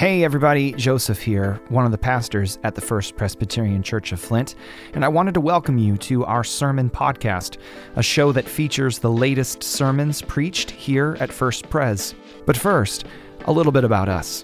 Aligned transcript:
Hey, 0.00 0.24
everybody, 0.24 0.72
Joseph 0.72 1.20
here, 1.20 1.60
one 1.68 1.84
of 1.84 1.90
the 1.90 1.98
pastors 1.98 2.58
at 2.64 2.74
the 2.74 2.80
First 2.80 3.16
Presbyterian 3.16 3.82
Church 3.82 4.12
of 4.12 4.18
Flint, 4.18 4.54
and 4.94 5.04
I 5.04 5.08
wanted 5.08 5.34
to 5.34 5.42
welcome 5.42 5.76
you 5.76 5.98
to 5.98 6.24
our 6.24 6.42
Sermon 6.42 6.88
Podcast, 6.88 7.58
a 7.96 8.02
show 8.02 8.32
that 8.32 8.48
features 8.48 8.98
the 8.98 9.10
latest 9.10 9.62
sermons 9.62 10.22
preached 10.22 10.70
here 10.70 11.18
at 11.20 11.30
First 11.30 11.68
Pres. 11.68 12.14
But 12.46 12.56
first, 12.56 13.04
a 13.44 13.52
little 13.52 13.72
bit 13.72 13.84
about 13.84 14.08
us. 14.08 14.42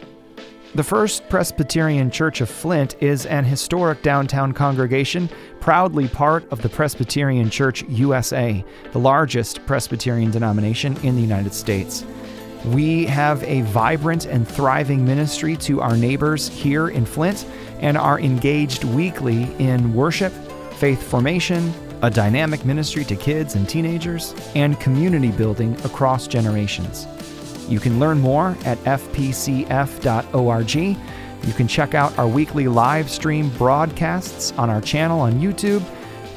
The 0.75 0.85
First 0.85 1.27
Presbyterian 1.31 2.11
Church 2.11 2.43
of 2.43 2.51
Flint 2.51 2.97
is 3.01 3.25
an 3.25 3.47
historic 3.47 4.03
downtown 4.03 4.53
congregation, 4.53 5.31
proudly 5.61 6.07
part 6.07 6.47
of 6.53 6.61
the 6.61 6.69
Presbyterian 6.69 7.49
Church 7.49 7.83
USA, 7.85 8.63
the 8.93 9.01
largest 9.01 9.65
Presbyterian 9.65 10.31
denomination 10.31 10.99
in 10.99 11.17
the 11.17 11.23
United 11.23 11.55
States. 11.55 12.05
We 12.67 13.07
have 13.07 13.43
a 13.45 13.61
vibrant 13.63 14.27
and 14.27 14.47
thriving 14.47 15.05
ministry 15.05 15.57
to 15.59 15.81
our 15.81 15.97
neighbors 15.97 16.49
here 16.49 16.89
in 16.89 17.07
Flint 17.07 17.47
and 17.79 17.97
are 17.97 18.19
engaged 18.19 18.83
weekly 18.83 19.45
in 19.59 19.95
worship, 19.95 20.33
faith 20.73 21.01
formation, 21.03 21.73
a 22.03 22.11
dynamic 22.11 22.65
ministry 22.65 23.05
to 23.05 23.15
kids 23.15 23.55
and 23.55 23.69
teenagers, 23.69 24.35
and 24.55 24.81
community 24.81 25.31
building 25.31 25.81
across 25.85 26.27
generations. 26.27 27.07
You 27.69 27.79
can 27.79 28.01
learn 28.01 28.21
more 28.21 28.57
at 28.65 28.79
fpcf.org. 28.79 30.75
You 30.75 31.53
can 31.53 31.69
check 31.69 31.95
out 31.95 32.19
our 32.19 32.29
weekly 32.29 32.67
live 32.67 33.09
stream 33.09 33.49
broadcasts 33.51 34.53
on 34.53 34.71
our 34.71 34.81
channel 34.81 35.21
on 35.21 35.35
YouTube. 35.35 35.85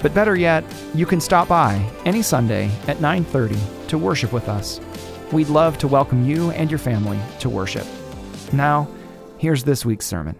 But 0.02 0.14
better 0.14 0.36
yet, 0.36 0.64
you 0.94 1.06
can 1.06 1.20
stop 1.20 1.48
by 1.48 1.84
any 2.06 2.22
Sunday 2.22 2.70
at 2.88 3.02
9:30 3.02 3.58
to 3.88 3.98
worship 3.98 4.32
with 4.32 4.48
us. 4.48 4.80
We'd 5.32 5.50
love 5.50 5.78
to 5.80 5.88
welcome 5.88 6.26
you 6.26 6.50
and 6.52 6.72
your 6.72 6.80
family 6.80 7.20
to 7.42 7.50
worship. 7.50 7.86
Now, 8.52 8.88
here's 9.38 9.64
this 9.64 9.86
week's 9.86 10.08
sermon. 10.08 10.36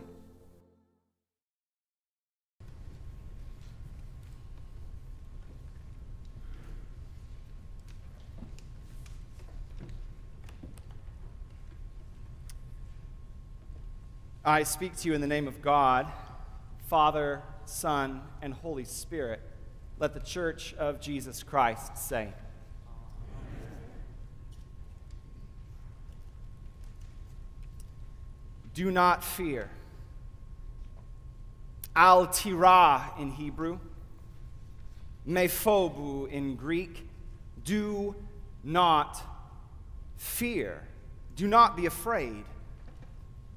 I 14.44 14.64
speak 14.64 14.98
to 14.98 15.08
you 15.08 15.14
in 15.14 15.22
the 15.22 15.28
name 15.28 15.48
of 15.48 15.62
God, 15.62 16.08
Father, 16.88 17.44
Son, 17.66 18.22
and 18.42 18.56
Holy 18.56 18.86
Spirit. 18.86 19.42
Let 20.00 20.16
the 20.16 20.20
church 20.20 20.74
of 20.80 21.00
Jesus 21.00 21.44
Christ 21.44 21.96
say, 21.96 22.34
Do 28.74 28.92
not 28.92 29.24
fear. 29.24 29.70
Al 31.96 32.28
tirah 32.28 33.20
in 33.20 33.32
Hebrew, 33.32 33.80
Mephobu 35.28 36.30
in 36.30 36.56
Greek. 36.56 37.08
Do 37.64 38.16
not 38.64 39.22
fear. 40.18 40.82
Do 41.36 41.48
not 41.48 41.76
be 41.76 41.86
afraid. 41.86 42.46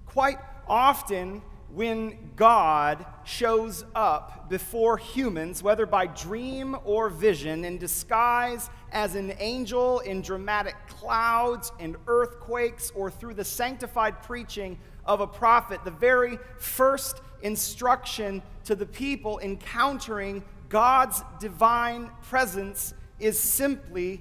Quite 0.07 0.39
often, 0.69 1.43
when 1.75 2.33
God 2.37 3.05
shows 3.25 3.85
up 3.95 4.51
before 4.51 4.99
humans, 4.99 5.63
whether 5.63 5.87
by 5.87 6.07
dream 6.07 6.77
or 6.85 7.09
vision, 7.09 7.65
in 7.65 7.79
disguise 7.79 8.69
as 8.93 9.15
an 9.15 9.33
angel 9.39 10.01
in 10.01 10.21
dramatic 10.21 10.77
clouds 10.87 11.73
and 11.81 11.97
earthquakes, 12.07 12.93
or 12.95 13.11
through 13.11 13.35
the 13.35 13.45
sanctified 13.45 14.23
preaching 14.23 14.79
of 15.05 15.21
a 15.21 15.27
prophet, 15.27 15.85
the 15.85 15.91
very 15.91 16.39
first 16.59 17.21
instruction 17.43 18.43
to 18.65 18.75
the 18.75 18.87
people 18.87 19.39
encountering 19.41 20.43
God's 20.69 21.23
divine 21.41 22.11
presence 22.23 22.95
is 23.19 23.39
simply 23.39 24.21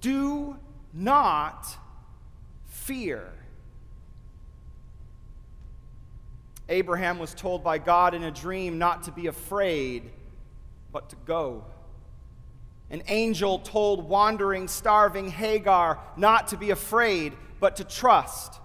do 0.00 0.56
not 0.92 1.66
fear. 2.66 3.32
Abraham 6.68 7.18
was 7.18 7.32
told 7.32 7.62
by 7.62 7.78
God 7.78 8.14
in 8.14 8.24
a 8.24 8.30
dream 8.30 8.78
not 8.78 9.04
to 9.04 9.12
be 9.12 9.28
afraid, 9.28 10.10
but 10.92 11.10
to 11.10 11.16
go. 11.24 11.64
An 12.90 13.02
angel 13.08 13.58
told 13.60 14.08
wandering, 14.08 14.68
starving 14.68 15.28
Hagar 15.30 16.00
not 16.16 16.48
to 16.48 16.56
be 16.56 16.70
afraid, 16.70 17.32
but 17.60 17.76
to 17.76 17.84
trust. 17.84 18.60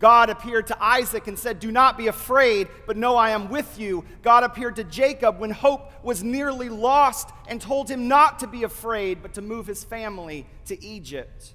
God 0.00 0.30
appeared 0.30 0.66
to 0.68 0.82
Isaac 0.82 1.28
and 1.28 1.38
said, 1.38 1.60
Do 1.60 1.70
not 1.70 1.98
be 1.98 2.08
afraid, 2.08 2.68
but 2.86 2.96
know 2.96 3.16
I 3.16 3.30
am 3.30 3.50
with 3.50 3.78
you. 3.78 4.04
God 4.22 4.42
appeared 4.42 4.76
to 4.76 4.84
Jacob 4.84 5.38
when 5.38 5.50
hope 5.50 5.92
was 6.02 6.24
nearly 6.24 6.70
lost 6.70 7.28
and 7.46 7.60
told 7.60 7.88
him 7.88 8.08
not 8.08 8.38
to 8.40 8.46
be 8.46 8.62
afraid, 8.62 9.22
but 9.22 9.34
to 9.34 9.42
move 9.42 9.66
his 9.66 9.84
family 9.84 10.46
to 10.64 10.82
Egypt. 10.82 11.54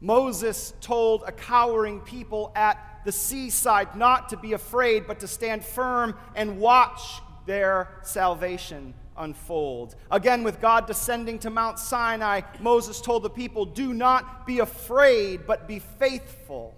Moses 0.00 0.72
told 0.80 1.24
a 1.26 1.32
cowering 1.32 2.00
people 2.00 2.52
at 2.56 3.02
the 3.04 3.12
seaside 3.12 3.94
not 3.94 4.30
to 4.30 4.38
be 4.38 4.54
afraid, 4.54 5.06
but 5.06 5.20
to 5.20 5.28
stand 5.28 5.62
firm 5.62 6.16
and 6.34 6.58
watch 6.58 7.20
their 7.44 8.00
salvation 8.02 8.94
unfold. 9.18 9.94
Again, 10.10 10.42
with 10.42 10.58
God 10.58 10.86
descending 10.86 11.38
to 11.40 11.50
Mount 11.50 11.78
Sinai, 11.78 12.40
Moses 12.60 13.02
told 13.02 13.22
the 13.22 13.30
people, 13.30 13.66
Do 13.66 13.92
not 13.92 14.46
be 14.46 14.60
afraid, 14.60 15.46
but 15.46 15.68
be 15.68 15.80
faithful. 15.80 16.74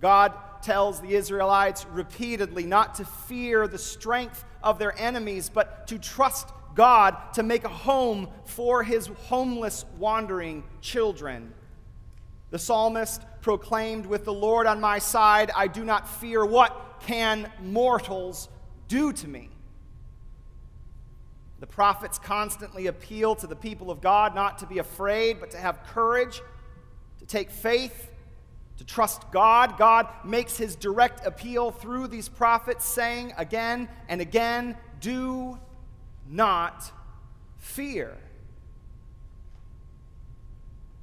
God 0.00 0.32
tells 0.62 1.00
the 1.00 1.14
Israelites 1.14 1.86
repeatedly 1.86 2.64
not 2.64 2.96
to 2.96 3.04
fear 3.04 3.66
the 3.66 3.78
strength 3.78 4.44
of 4.62 4.78
their 4.78 4.98
enemies, 4.98 5.50
but 5.52 5.86
to 5.88 5.98
trust 5.98 6.48
God 6.74 7.16
to 7.34 7.42
make 7.42 7.64
a 7.64 7.68
home 7.68 8.28
for 8.44 8.82
his 8.82 9.06
homeless, 9.06 9.84
wandering 9.98 10.62
children. 10.80 11.52
The 12.50 12.58
psalmist 12.58 13.22
proclaimed, 13.40 14.06
With 14.06 14.24
the 14.24 14.32
Lord 14.32 14.66
on 14.66 14.80
my 14.80 14.98
side, 14.98 15.50
I 15.54 15.66
do 15.66 15.84
not 15.84 16.08
fear. 16.08 16.44
What 16.44 17.00
can 17.00 17.50
mortals 17.62 18.48
do 18.86 19.12
to 19.12 19.28
me? 19.28 19.50
The 21.60 21.66
prophets 21.66 22.18
constantly 22.18 22.86
appeal 22.86 23.34
to 23.36 23.46
the 23.46 23.56
people 23.56 23.90
of 23.90 24.00
God 24.00 24.34
not 24.34 24.58
to 24.58 24.66
be 24.66 24.78
afraid, 24.78 25.40
but 25.40 25.50
to 25.50 25.56
have 25.56 25.82
courage, 25.88 26.40
to 27.18 27.26
take 27.26 27.50
faith, 27.50 28.07
to 28.78 28.84
trust 28.84 29.30
God. 29.30 29.76
God 29.76 30.08
makes 30.24 30.56
his 30.56 30.76
direct 30.76 31.26
appeal 31.26 31.70
through 31.70 32.08
these 32.08 32.28
prophets, 32.28 32.84
saying 32.84 33.32
again 33.36 33.88
and 34.08 34.20
again, 34.20 34.76
Do 35.00 35.58
not 36.28 36.90
fear. 37.58 38.16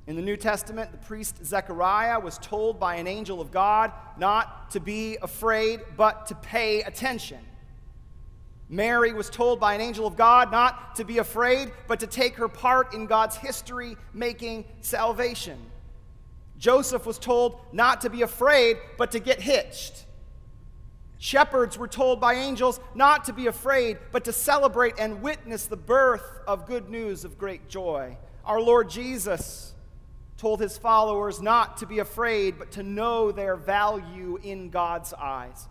In 0.08 0.16
the 0.16 0.22
New 0.22 0.38
Testament, 0.38 0.92
the 0.92 1.00
priest 1.00 1.44
Zechariah 1.44 2.20
was 2.20 2.38
told 2.38 2.80
by 2.80 2.96
an 2.96 3.08
angel 3.08 3.42
of 3.42 3.52
God 3.52 3.92
not 4.18 4.70
to 4.72 4.80
be 4.80 5.18
afraid, 5.22 5.82
but 5.98 6.28
to 6.28 6.36
pay 6.36 6.84
attention. 6.84 7.40
Mary 8.70 9.14
was 9.14 9.30
told 9.30 9.60
by 9.60 9.74
an 9.74 9.82
angel 9.82 10.08
of 10.08 10.16
God 10.16 10.52
not 10.52 10.96
to 10.96 11.06
be 11.06 11.18
afraid, 11.18 11.72
but 11.88 12.00
to 12.00 12.08
take 12.08 12.36
her 12.36 12.48
part 12.48 12.94
in 12.94 13.06
God's 13.06 13.36
history 13.36 13.96
making 14.14 14.66
salvation. 14.82 15.58
Joseph 16.58 17.06
was 17.06 17.20
told 17.20 17.60
not 17.72 18.02
to 18.02 18.10
be 18.10 18.22
afraid, 18.22 18.78
but 18.98 19.12
to 19.12 19.20
get 19.20 19.42
hitched. 19.42 20.06
Shepherds 21.18 21.78
were 21.78 21.88
told 21.88 22.20
by 22.20 22.36
angels 22.36 22.80
not 22.94 23.26
to 23.26 23.34
be 23.34 23.48
afraid, 23.48 23.98
but 24.12 24.26
to 24.26 24.34
celebrate 24.34 24.96
and 25.00 25.22
witness 25.22 25.66
the 25.66 25.78
birth 25.78 26.40
of 26.48 26.66
good 26.66 26.90
news 26.90 27.26
of 27.26 27.38
great 27.38 27.68
joy. 27.68 28.18
Our 28.46 28.62
Lord 28.62 28.90
Jesus 28.90 29.74
told 30.38 30.60
his 30.60 30.78
followers 30.78 31.42
not 31.42 31.78
to 31.78 31.86
be 31.86 32.00
afraid, 32.00 32.60
but 32.60 32.72
to 32.74 32.84
know 32.84 33.32
their 33.32 33.56
value 33.56 34.38
in 34.44 34.70
God's 34.70 35.14
eyes. 35.14 35.68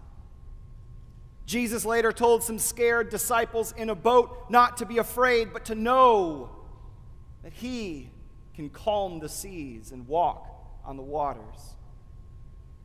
Jesus 1.47 1.85
later 1.85 2.11
told 2.11 2.43
some 2.43 2.59
scared 2.59 3.11
disciples 3.11 3.73
in 3.77 3.91
a 3.91 3.95
boat 3.95 4.47
not 4.49 4.79
to 4.79 4.87
be 4.87 4.97
afraid, 4.97 5.53
but 5.53 5.67
to 5.67 5.75
know 5.75 6.51
that 7.43 7.53
he 7.53 8.09
can 8.55 8.71
calm 8.71 9.19
the 9.19 9.29
seas 9.29 9.93
and 9.93 10.09
walk 10.09 10.54
on 10.85 10.97
the 10.97 11.03
waters. 11.03 11.75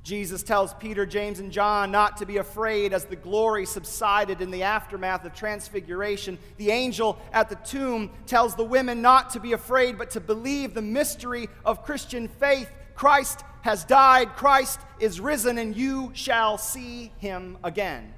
Jesus 0.03 0.43
tells 0.43 0.73
Peter, 0.75 1.05
James, 1.05 1.39
and 1.39 1.51
John 1.51 1.91
not 1.91 2.17
to 2.17 2.25
be 2.25 2.37
afraid 2.37 2.93
as 2.93 3.05
the 3.05 3.15
glory 3.15 3.65
subsided 3.65 4.41
in 4.41 4.49
the 4.49 4.63
aftermath 4.63 5.25
of 5.25 5.33
transfiguration. 5.33 6.39
The 6.57 6.71
angel 6.71 7.19
at 7.31 7.49
the 7.49 7.55
tomb 7.55 8.11
tells 8.25 8.55
the 8.55 8.63
women 8.63 9.01
not 9.01 9.29
to 9.31 9.39
be 9.39 9.53
afraid, 9.53 9.97
but 9.97 10.09
to 10.11 10.19
believe 10.19 10.73
the 10.73 10.81
mystery 10.81 11.47
of 11.65 11.83
Christian 11.83 12.27
faith. 12.27 12.69
Christ 12.95 13.43
has 13.61 13.83
died, 13.83 14.35
Christ 14.35 14.79
is 14.99 15.19
risen, 15.19 15.57
and 15.57 15.75
you 15.75 16.11
shall 16.13 16.57
see 16.57 17.11
him 17.17 17.57
again. 17.63 18.13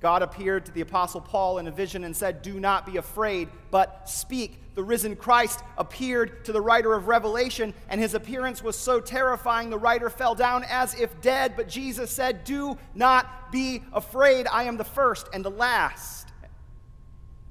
God 0.00 0.22
appeared 0.22 0.66
to 0.66 0.72
the 0.72 0.82
Apostle 0.82 1.20
Paul 1.20 1.58
in 1.58 1.66
a 1.68 1.70
vision 1.70 2.04
and 2.04 2.14
said, 2.14 2.42
Do 2.42 2.60
not 2.60 2.84
be 2.84 2.98
afraid, 2.98 3.48
but 3.70 4.08
speak. 4.08 4.62
The 4.74 4.82
risen 4.82 5.16
Christ 5.16 5.60
appeared 5.78 6.44
to 6.44 6.52
the 6.52 6.60
writer 6.60 6.92
of 6.92 7.08
Revelation, 7.08 7.72
and 7.88 7.98
his 7.98 8.12
appearance 8.12 8.62
was 8.62 8.76
so 8.76 9.00
terrifying 9.00 9.70
the 9.70 9.78
writer 9.78 10.10
fell 10.10 10.34
down 10.34 10.64
as 10.68 10.94
if 11.00 11.18
dead. 11.22 11.54
But 11.56 11.66
Jesus 11.66 12.10
said, 12.10 12.44
Do 12.44 12.76
not 12.94 13.50
be 13.50 13.82
afraid. 13.94 14.46
I 14.46 14.64
am 14.64 14.76
the 14.76 14.84
first 14.84 15.28
and 15.32 15.42
the 15.42 15.50
last. 15.50 16.28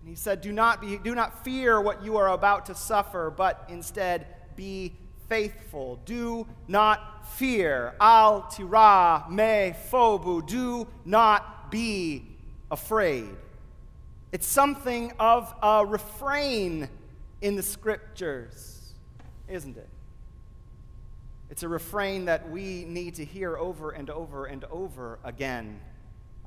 And 0.02 0.10
he 0.10 0.16
said, 0.16 0.42
Do 0.42 0.52
not, 0.52 0.82
be, 0.82 1.00
do 1.00 1.16
not 1.16 1.44
fear 1.44 1.82
what 1.82 2.04
you 2.04 2.18
are 2.18 2.30
about 2.30 2.68
to 2.68 2.76
suffer, 2.76 3.34
but 3.36 3.66
instead 3.70 4.28
be 4.56 4.94
faithful. 5.28 6.00
Do 6.06 6.46
not 6.68 7.28
fear. 7.28 7.96
Al 8.00 8.44
tira 8.44 9.26
me 9.32 9.74
phobu. 9.92 10.46
Do 10.46 10.86
not 11.06 11.72
be 11.72 12.35
afraid. 12.72 13.30
It's 14.32 14.48
something 14.48 15.14
of 15.20 15.54
a 15.62 15.86
refrain 15.86 16.90
in 17.42 17.56
the 17.56 17.64
scriptures, 17.64 18.94
isn't 19.48 19.78
it? 19.78 19.90
It's 21.50 21.64
a 21.64 21.70
refrain 21.70 22.26
that 22.26 22.50
we 22.50 22.86
need 22.86 23.16
to 23.16 23.26
hear 23.26 23.56
over 23.58 23.92
and 23.92 24.10
over 24.10 24.46
and 24.46 24.64
over 24.66 25.20
again. 25.24 25.80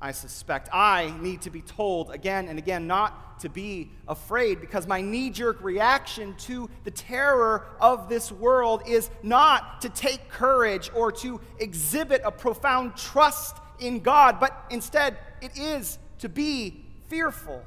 I 0.01 0.11
suspect. 0.11 0.69
I 0.71 1.13
need 1.19 1.41
to 1.41 1.49
be 1.49 1.61
told 1.61 2.11
again 2.11 2.47
and 2.47 2.57
again 2.57 2.87
not 2.87 3.39
to 3.41 3.49
be 3.49 3.91
afraid 4.07 4.61
because 4.61 4.87
my 4.87 5.01
knee 5.01 5.29
jerk 5.29 5.61
reaction 5.61 6.35
to 6.35 6.69
the 6.83 6.91
terror 6.91 7.65
of 7.79 8.09
this 8.09 8.31
world 8.31 8.83
is 8.87 9.09
not 9.23 9.81
to 9.81 9.89
take 9.89 10.29
courage 10.29 10.91
or 10.93 11.11
to 11.13 11.39
exhibit 11.59 12.21
a 12.23 12.31
profound 12.31 12.95
trust 12.95 13.57
in 13.79 13.99
God, 13.99 14.39
but 14.39 14.65
instead 14.69 15.17
it 15.41 15.57
is 15.57 15.97
to 16.19 16.29
be 16.29 16.85
fearful. 17.07 17.63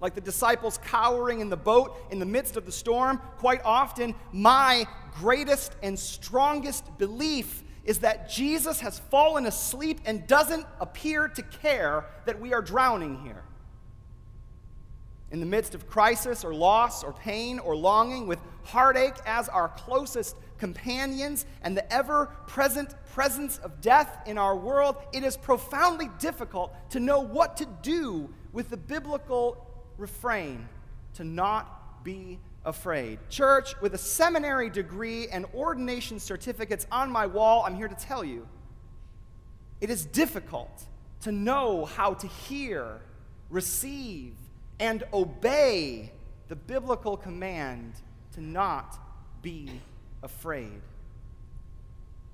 Like 0.00 0.14
the 0.14 0.20
disciples 0.20 0.78
cowering 0.84 1.40
in 1.40 1.48
the 1.48 1.56
boat 1.56 1.96
in 2.10 2.18
the 2.18 2.26
midst 2.26 2.56
of 2.56 2.66
the 2.66 2.72
storm, 2.72 3.20
quite 3.38 3.60
often, 3.64 4.14
my 4.32 4.86
greatest 5.14 5.76
and 5.82 5.98
strongest 5.98 6.98
belief 6.98 7.62
is 7.84 8.00
that 8.00 8.28
Jesus 8.28 8.80
has 8.80 8.98
fallen 8.98 9.46
asleep 9.46 10.00
and 10.04 10.26
doesn't 10.26 10.66
appear 10.80 11.28
to 11.28 11.42
care 11.42 12.06
that 12.26 12.40
we 12.40 12.52
are 12.52 12.62
drowning 12.62 13.20
here. 13.24 13.42
In 15.30 15.40
the 15.40 15.46
midst 15.46 15.74
of 15.74 15.88
crisis 15.88 16.44
or 16.44 16.52
loss 16.52 17.02
or 17.02 17.12
pain 17.12 17.58
or 17.58 17.74
longing, 17.74 18.26
with 18.26 18.38
heartache 18.64 19.16
as 19.24 19.48
our 19.48 19.68
closest 19.68 20.36
companions 20.62 21.44
and 21.62 21.76
the 21.76 21.92
ever 21.92 22.26
present 22.46 22.94
presence 23.12 23.58
of 23.64 23.80
death 23.80 24.16
in 24.26 24.38
our 24.38 24.54
world, 24.54 24.94
it 25.12 25.24
is 25.24 25.36
profoundly 25.36 26.08
difficult 26.20 26.72
to 26.88 27.00
know 27.00 27.18
what 27.18 27.56
to 27.56 27.66
do 27.82 28.32
with 28.52 28.70
the 28.70 28.76
biblical 28.76 29.66
refrain 29.98 30.68
to 31.14 31.24
not 31.24 32.04
be 32.04 32.38
afraid. 32.64 33.18
Church, 33.28 33.74
with 33.80 33.94
a 33.94 33.98
seminary 33.98 34.70
degree 34.70 35.26
and 35.26 35.46
ordination 35.52 36.20
certificates 36.20 36.86
on 36.92 37.10
my 37.10 37.26
wall, 37.26 37.64
I'm 37.66 37.74
here 37.74 37.88
to 37.88 37.96
tell 37.96 38.22
you 38.22 38.46
it 39.80 39.90
is 39.90 40.04
difficult 40.04 40.84
to 41.22 41.32
know 41.32 41.86
how 41.86 42.14
to 42.14 42.28
hear, 42.28 43.00
receive, 43.50 44.34
and 44.78 45.02
obey 45.12 46.12
the 46.46 46.54
biblical 46.54 47.16
command 47.16 47.94
to 48.34 48.40
not 48.40 48.96
be 49.42 49.68
afraid. 50.22 50.80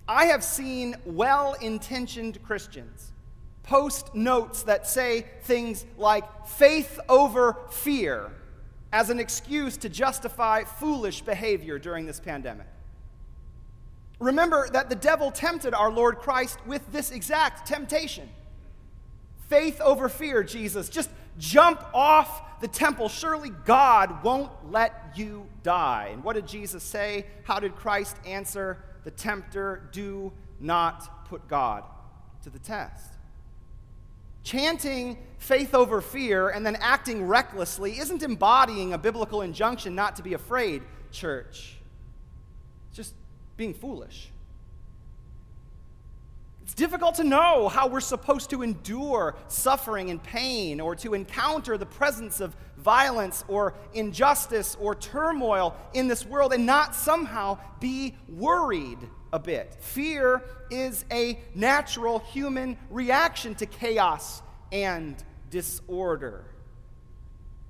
I 0.07 0.27
have 0.27 0.43
seen 0.43 0.97
well 1.05 1.55
intentioned 1.55 2.43
Christians 2.43 3.13
post 3.63 4.15
notes 4.15 4.63
that 4.63 4.87
say 4.87 5.27
things 5.43 5.85
like 5.99 6.47
faith 6.47 6.99
over 7.09 7.57
fear 7.71 8.31
as 8.93 9.11
an 9.11 9.21
excuse 9.21 9.77
to 9.77 9.91
justify 9.91 10.65
foolish 10.65 11.21
behavior 11.21 11.79
during 11.79 12.07
this 12.07 12.19
pandemic. 12.19 12.67
Remember 14.19 14.69
that 14.73 14.89
the 14.89 14.97
devil 14.97 15.31
tempted 15.31 15.75
our 15.75 15.91
Lord 15.91 16.19
Christ 16.19 16.59
with 16.67 16.91
this 16.91 17.11
exact 17.11 17.69
temptation 17.69 18.29
faith 19.49 19.81
over 19.81 20.09
fear, 20.09 20.43
Jesus. 20.43 20.89
Just 20.89 21.11
jump 21.39 21.83
off 21.95 22.61
the 22.61 22.69
temple. 22.69 23.09
Surely 23.09 23.51
God 23.65 24.23
won't 24.23 24.51
let 24.71 25.13
you 25.15 25.47
die. 25.63 26.11
And 26.13 26.25
what 26.25 26.35
did 26.35 26.47
Jesus 26.47 26.83
say? 26.83 27.27
How 27.45 27.61
did 27.61 27.77
Christ 27.77 28.17
answer 28.27 28.85
the 29.05 29.11
tempter? 29.11 29.89
Do 29.93 30.33
not 30.61 31.27
put 31.27 31.47
God 31.49 31.85
to 32.43 32.51
the 32.51 32.59
test. 32.59 33.13
Chanting 34.43 35.19
faith 35.39 35.75
over 35.75 36.01
fear 36.01 36.49
and 36.49 36.65
then 36.65 36.77
acting 36.77 37.27
recklessly 37.27 37.99
isn't 37.99 38.23
embodying 38.23 38.93
a 38.93 38.99
biblical 38.99 39.43
injunction 39.43 39.95
not 39.95 40.17
to 40.17 40.23
be 40.23 40.35
afraid, 40.35 40.83
church. 41.13 41.77
It's 42.89 42.97
just 42.97 43.15
being 43.57 43.75
foolish. 43.75 44.31
It's 46.69 46.75
difficult 46.75 47.15
to 47.15 47.25
know 47.25 47.71
how 47.71 47.89
we're 47.89 48.01
supposed 48.01 48.51
to 48.51 48.61
endure 48.61 49.37
suffering 49.49 50.11
and 50.11 50.23
pain 50.23 50.83
or 50.83 50.95
to 50.97 51.15
encounter 51.15 51.79
the 51.79 51.87
presence 51.87 52.41
of 52.41 52.55
violence 52.77 53.43
or 53.49 53.73
injustice 53.95 54.77
or 54.79 54.95
turmoil 54.95 55.75
in 55.95 56.09
this 56.09 56.27
world 56.27 56.53
and 56.53 56.67
not 56.67 56.95
somehow 56.95 57.57
be 57.81 58.15
worried 58.29 58.99
a 59.33 59.39
bit. 59.39 59.79
Fear 59.81 60.43
is 60.71 61.07
a 61.11 61.41
natural 61.55 62.19
human 62.19 62.77
reaction 62.91 63.55
to 63.55 63.65
chaos 63.65 64.43
and 64.71 65.17
disorder. 65.49 66.45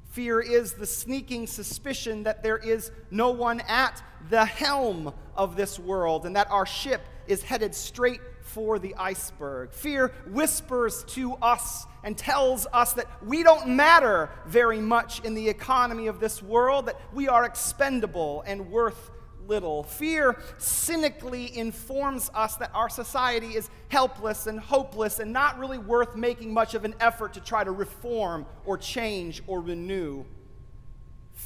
Fear 0.09 0.41
is 0.41 0.73
the 0.73 0.87
sneaking 0.87 1.47
suspicion 1.47 2.25
that 2.25 2.43
there 2.43 2.59
is 2.59 2.91
no 3.13 3.31
one 3.31 3.61
at 3.69 4.03
the 4.29 4.45
helm 4.45 5.15
of 5.37 5.55
this 5.55 5.79
world 5.79 6.27
and 6.27 6.35
that 6.35 6.51
our 6.51 6.67
ship 6.67 7.03
is 7.29 7.43
headed 7.43 7.75
straight 7.75 8.21
for 8.49 8.79
the 8.79 8.95
iceberg. 8.97 9.73
Fear 9.73 10.09
whispers 10.31 11.05
to 11.09 11.35
us 11.35 11.87
and 12.03 12.17
tells 12.17 12.67
us 12.73 12.95
that 12.95 13.07
we 13.25 13.43
don't 13.43 13.69
matter 13.69 14.31
very 14.47 14.81
much 14.81 15.21
in 15.25 15.35
the 15.35 15.49
economy 15.49 16.07
of 16.07 16.21
this 16.21 16.43
world, 16.43 16.87
that 16.87 17.01
we 17.13 17.29
are 17.29 17.45
expendable 17.45 18.43
and 18.47 18.71
worth 18.71 19.11
little. 19.47 19.83
Fear 19.83 20.37
cynically 20.59 21.57
informs 21.57 22.31
us 22.35 22.57
that 22.57 22.71
our 22.75 22.89
society 22.89 23.57
is 23.57 23.71
helpless 23.89 24.47
and 24.47 24.61
hopeless 24.61 25.19
and 25.19 25.33
not 25.33 25.59
really 25.59 25.79
worth 25.79 26.15
making 26.17 26.53
much 26.53 26.75
of 26.75 26.85
an 26.85 26.95
effort 27.01 27.33
to 27.35 27.41
try 27.41 27.65
to 27.65 27.71
reform 27.71 28.47
or 28.65 28.77
change 28.77 29.43
or 29.47 29.61
renew. 29.61 30.25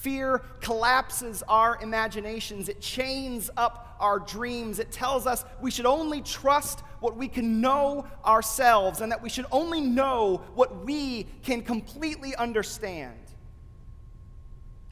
Fear 0.02 0.43
collapses 0.60 1.44
our 1.46 1.81
imaginations. 1.81 2.69
It 2.69 2.81
chains 2.81 3.50
up 3.56 3.96
our 4.00 4.19
dreams. 4.19 4.81
It 4.81 4.90
tells 4.90 5.28
us 5.28 5.44
we 5.60 5.70
should 5.70 5.87
only 5.87 6.22
trust 6.22 6.81
what 6.98 7.17
we 7.17 7.29
can 7.29 7.60
know 7.60 8.08
ourselves 8.27 9.00
and 9.00 9.12
that 9.12 9.22
we 9.22 9.29
should 9.29 9.46
only 9.53 9.81
know 9.81 10.43
what 10.56 10.84
we 10.84 11.29
can 11.44 11.62
completely 11.62 12.34
understand. 12.34 13.15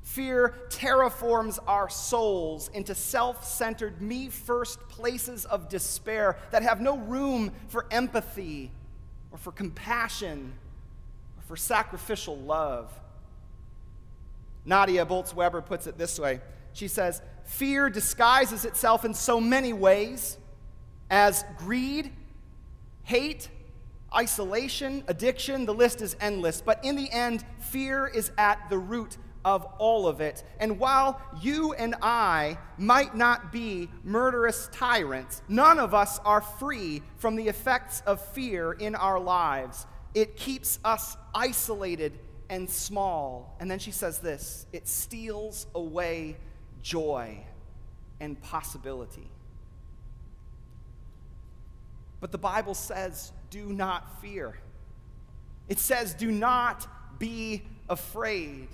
Fear 0.04 0.54
terraforms 0.68 1.58
our 1.66 1.88
souls 1.88 2.68
into 2.72 2.94
self 2.94 3.44
centered, 3.44 4.00
me 4.00 4.28
first 4.28 4.78
places 4.88 5.44
of 5.44 5.68
despair 5.68 6.36
that 6.52 6.62
have 6.62 6.80
no 6.80 6.96
room 6.98 7.50
for 7.66 7.84
empathy 7.90 8.70
or 9.32 9.38
for 9.38 9.50
compassion 9.50 10.52
or 11.36 11.42
for 11.48 11.56
sacrificial 11.56 12.36
love. 12.38 12.92
Nadia 14.70 15.04
Bolz 15.04 15.34
Weber 15.34 15.60
puts 15.60 15.88
it 15.88 15.98
this 15.98 16.18
way 16.18 16.40
She 16.72 16.88
says, 16.88 17.20
Fear 17.44 17.90
disguises 17.90 18.64
itself 18.64 19.04
in 19.04 19.12
so 19.12 19.40
many 19.40 19.72
ways 19.72 20.38
as 21.10 21.44
greed, 21.58 22.12
hate, 23.02 23.48
isolation, 24.14 25.02
addiction. 25.08 25.66
The 25.66 25.74
list 25.74 26.00
is 26.00 26.16
endless. 26.20 26.60
But 26.60 26.84
in 26.84 26.94
the 26.94 27.10
end, 27.10 27.44
fear 27.58 28.06
is 28.06 28.30
at 28.38 28.70
the 28.70 28.78
root 28.78 29.16
of 29.44 29.64
all 29.78 30.06
of 30.06 30.20
it. 30.20 30.44
And 30.60 30.78
while 30.78 31.20
you 31.40 31.72
and 31.72 31.96
I 32.00 32.56
might 32.78 33.16
not 33.16 33.50
be 33.50 33.88
murderous 34.04 34.70
tyrants, 34.72 35.42
none 35.48 35.80
of 35.80 35.92
us 35.92 36.20
are 36.24 36.40
free 36.40 37.02
from 37.16 37.34
the 37.34 37.48
effects 37.48 38.02
of 38.06 38.24
fear 38.26 38.72
in 38.72 38.94
our 38.94 39.18
lives. 39.18 39.86
It 40.14 40.36
keeps 40.36 40.78
us 40.84 41.16
isolated 41.34 42.20
and 42.50 42.68
small. 42.68 43.56
And 43.60 43.70
then 43.70 43.78
she 43.78 43.92
says 43.92 44.18
this 44.18 44.66
it 44.72 44.86
steals 44.86 45.66
away 45.74 46.36
joy 46.82 47.38
and 48.20 48.40
possibility. 48.42 49.30
But 52.20 52.32
the 52.32 52.38
Bible 52.38 52.74
says, 52.74 53.32
do 53.48 53.64
not 53.64 54.20
fear. 54.20 54.58
It 55.70 55.78
says, 55.78 56.12
do 56.12 56.30
not 56.30 56.86
be 57.18 57.62
afraid. 57.88 58.68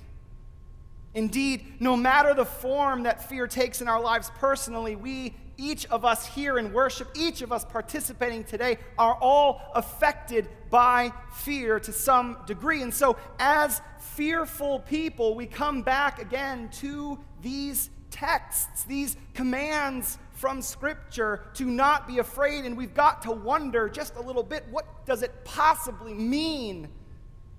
Indeed, 1.14 1.64
no 1.78 1.96
matter 1.96 2.34
the 2.34 2.44
form 2.44 3.04
that 3.04 3.28
fear 3.28 3.46
takes 3.46 3.80
in 3.80 3.86
our 3.86 4.00
lives 4.00 4.32
personally, 4.36 4.96
we 4.96 5.34
each 5.58 5.86
of 5.86 6.04
us 6.04 6.26
here 6.26 6.58
in 6.58 6.72
worship, 6.72 7.08
each 7.14 7.42
of 7.42 7.52
us 7.52 7.64
participating 7.64 8.44
today, 8.44 8.78
are 8.98 9.16
all 9.20 9.60
affected 9.74 10.48
by 10.70 11.12
fear 11.32 11.80
to 11.80 11.92
some 11.92 12.38
degree. 12.46 12.82
And 12.82 12.92
so, 12.92 13.16
as 13.38 13.80
fearful 13.98 14.80
people, 14.80 15.34
we 15.34 15.46
come 15.46 15.82
back 15.82 16.20
again 16.20 16.68
to 16.80 17.18
these 17.42 17.90
texts, 18.10 18.84
these 18.84 19.16
commands 19.34 20.18
from 20.32 20.60
Scripture 20.60 21.44
to 21.54 21.64
not 21.64 22.06
be 22.06 22.18
afraid. 22.18 22.64
And 22.64 22.76
we've 22.76 22.94
got 22.94 23.22
to 23.22 23.32
wonder 23.32 23.88
just 23.88 24.16
a 24.16 24.20
little 24.20 24.42
bit 24.42 24.64
what 24.70 25.06
does 25.06 25.22
it 25.22 25.44
possibly 25.44 26.14
mean 26.14 26.88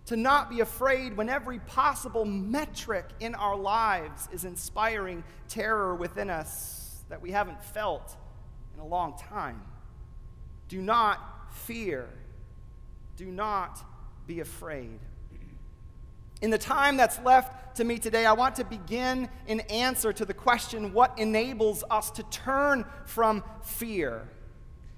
to 0.06 0.16
not 0.16 0.50
be 0.50 0.62
afraid 0.62 1.18
when 1.18 1.27
every 1.27 1.60
possible 1.60 2.24
metric 2.24 3.06
in 3.20 3.36
our 3.36 3.58
lives 3.58 4.30
is 4.32 4.46
inspiring 4.46 5.24
terror 5.50 5.96
within 5.96 6.30
us 6.30 6.87
that 7.10 7.22
we 7.22 7.32
haven't 7.32 7.64
felt 7.64 8.16
in 8.74 8.80
a 8.80 8.86
long 8.86 9.18
time. 9.18 9.62
Do 10.68 10.82
not 10.82 11.20
fear. 11.52 12.08
Do 13.16 13.26
not 13.26 13.80
be 14.28 14.40
afraid. 14.40 15.00
In 16.42 16.52
the 16.52 16.58
time 16.58 16.98
that's 16.98 17.20
left 17.22 17.78
to 17.78 17.84
me 17.84 17.98
today, 17.98 18.26
I 18.26 18.34
want 18.34 18.56
to 18.56 18.64
begin 18.64 19.30
in 19.48 19.62
answer 19.62 20.14
to 20.14 20.26
the 20.26 20.34
question 20.34 20.94
what 20.94 21.18
enables 21.18 21.84
us 21.90 22.12
to 22.12 22.24
turn 22.24 22.86
from 23.06 23.44
fear? 23.64 24.28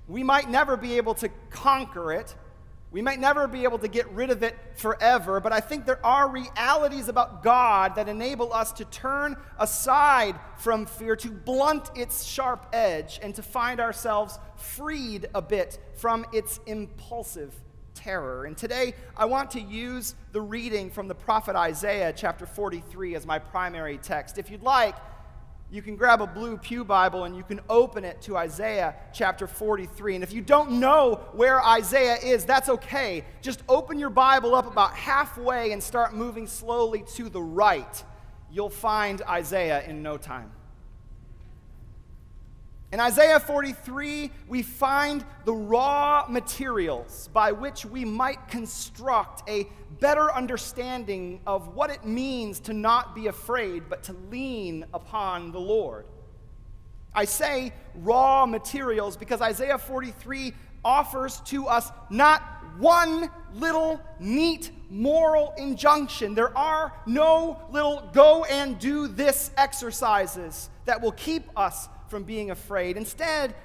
We 0.08 0.24
might 0.24 0.50
never 0.50 0.76
be 0.76 0.98
able 0.98 1.14
to 1.16 1.30
conquer 1.50 2.12
it. 2.14 2.36
We 2.92 3.04
might 3.04 3.20
never 3.20 3.48
be 3.48 3.66
able 3.66 3.78
to 3.80 3.88
get 3.88 4.10
rid 4.12 4.32
of 4.32 4.42
it 4.42 4.58
forever, 4.74 5.40
but 5.40 5.54
I 5.54 5.60
think 5.60 5.86
there 5.86 6.04
are 6.04 6.28
realities 6.28 7.08
about 7.08 7.44
God 7.44 7.94
that 7.96 8.10
enable 8.10 8.52
us 8.52 8.72
to 8.74 8.86
turn 8.86 9.38
aside 9.60 10.36
from 10.58 10.88
fear, 10.88 11.16
to 11.18 11.30
blunt 11.30 11.92
its 11.96 12.24
sharp 12.24 12.66
edge, 12.74 13.20
and 13.22 13.36
to 13.36 13.44
find 13.44 13.80
ourselves 13.80 14.40
freed 14.56 15.28
a 15.36 15.42
bit 15.42 15.78
from 15.98 16.26
its 16.34 16.60
impulsive 16.66 17.54
terror. 17.94 18.46
And 18.46 18.58
today 18.58 18.96
I 19.16 19.26
want 19.26 19.52
to 19.52 19.62
use 19.62 20.16
the 20.32 20.42
reading 20.42 20.90
from 20.90 21.08
the 21.08 21.16
prophet 21.16 21.56
Isaiah, 21.56 22.12
chapter 22.12 22.48
43, 22.48 23.14
as 23.14 23.26
my 23.26 23.38
primary 23.38 24.00
text. 24.00 24.40
If 24.40 24.50
you'd 24.50 24.64
like, 24.64 24.96
you 25.72 25.82
can 25.82 25.96
grab 25.96 26.22
a 26.22 26.28
blue 26.28 26.58
Pew 26.58 26.84
Bible 26.84 27.26
and 27.26 27.36
you 27.36 27.44
can 27.44 27.60
open 27.70 28.04
it 28.04 28.22
to 28.24 28.36
Isaiah 28.36 28.96
chapter 29.14 29.46
43. 29.46 30.16
And 30.16 30.24
if 30.24 30.34
you 30.34 30.42
don't 30.42 30.80
know 30.80 31.22
where 31.34 31.64
Isaiah 31.64 32.18
is, 32.18 32.44
that's 32.44 32.70
okay. 32.70 33.24
Just 33.42 33.62
open 33.70 34.00
your 34.00 34.10
Bible 34.10 34.56
up 34.56 34.66
about 34.66 34.96
halfway 34.96 35.72
and 35.72 35.82
start 35.82 36.16
moving 36.16 36.48
slowly 36.48 37.04
to 37.16 37.30
the 37.30 37.42
right. 37.42 38.04
You'll 38.52 38.70
find 38.70 39.22
Isaiah 39.22 39.84
in 39.84 40.02
no 40.02 40.18
time. 40.18 40.52
In 42.92 43.00
Isaiah 43.00 43.40
43, 43.40 44.32
we 44.48 44.64
find 44.64 45.24
the 45.46 45.54
raw 45.54 46.26
materials 46.28 47.30
by 47.32 47.52
which 47.52 47.86
we 47.86 48.04
might 48.04 48.48
construct 48.48 49.48
a 49.48 49.68
better 50.00 50.34
understanding 50.34 51.40
of 51.46 51.76
what 51.76 51.92
it 51.92 52.04
means 52.04 52.60
to 52.62 52.74
not 52.74 53.14
be 53.14 53.28
afraid, 53.28 53.84
but 53.90 54.02
to 54.04 54.14
lean 54.32 54.86
upon 54.92 55.52
the 55.52 55.60
Lord. 55.60 56.06
I 57.14 57.26
say 57.26 57.74
raw 57.94 58.48
materials 58.48 59.16
because 59.16 59.40
Isaiah 59.40 59.78
43 59.78 60.54
offers 60.84 61.42
to 61.42 61.68
us 61.68 61.92
not 62.10 62.42
one 62.80 63.30
little 63.54 64.02
neat 64.20 64.72
moral 64.90 65.54
injunction. 65.60 66.34
There 66.34 66.58
are 66.58 66.92
no 67.06 67.62
little 67.70 68.10
go 68.14 68.46
and 68.46 68.80
do 68.80 69.08
this 69.08 69.52
exercises 69.58 70.72
that 70.86 71.02
will 71.02 71.12
keep 71.12 71.44
us 71.56 71.88
from 72.10 72.24
being 72.24 72.52
afraid. 72.52 72.98
Instead, 72.98 73.56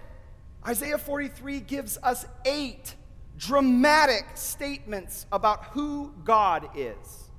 Isaiah 0.67 0.99
43 0.99 1.61
gives 1.61 1.99
us 2.03 2.27
eight 2.45 2.95
dramatic 3.37 4.25
statements 4.35 5.27
about 5.33 5.65
who 5.67 6.13
God 6.25 6.69
is. 6.75 7.31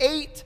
Eight 0.00 0.44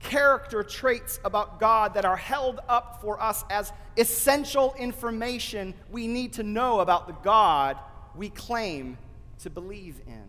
character 0.00 0.62
traits 0.62 1.20
about 1.24 1.60
God 1.60 1.94
that 1.94 2.04
are 2.04 2.16
held 2.16 2.60
up 2.68 3.00
for 3.00 3.20
us 3.22 3.44
as 3.50 3.72
essential 3.96 4.74
information 4.78 5.74
we 5.90 6.06
need 6.06 6.32
to 6.34 6.42
know 6.42 6.80
about 6.80 7.06
the 7.06 7.12
God 7.22 7.78
we 8.14 8.30
claim 8.30 8.98
to 9.40 9.50
believe 9.50 10.00
in. 10.06 10.24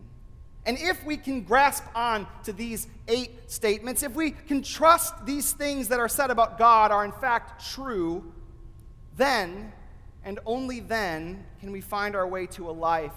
And 0.64 0.78
if 0.78 1.04
we 1.04 1.16
can 1.16 1.42
grasp 1.42 1.84
on 1.94 2.26
to 2.44 2.52
these 2.52 2.86
eight 3.08 3.50
statements, 3.50 4.02
if 4.02 4.14
we 4.14 4.30
can 4.30 4.62
trust 4.62 5.26
these 5.26 5.52
things 5.52 5.88
that 5.88 5.98
are 5.98 6.08
said 6.08 6.30
about 6.30 6.58
God 6.58 6.92
are 6.92 7.04
in 7.04 7.12
fact 7.12 7.64
true, 7.72 8.32
then, 9.16 9.72
and 10.24 10.38
only 10.46 10.80
then, 10.80 11.44
can 11.60 11.72
we 11.72 11.80
find 11.80 12.14
our 12.14 12.26
way 12.26 12.46
to 12.46 12.68
a 12.68 12.72
life 12.72 13.12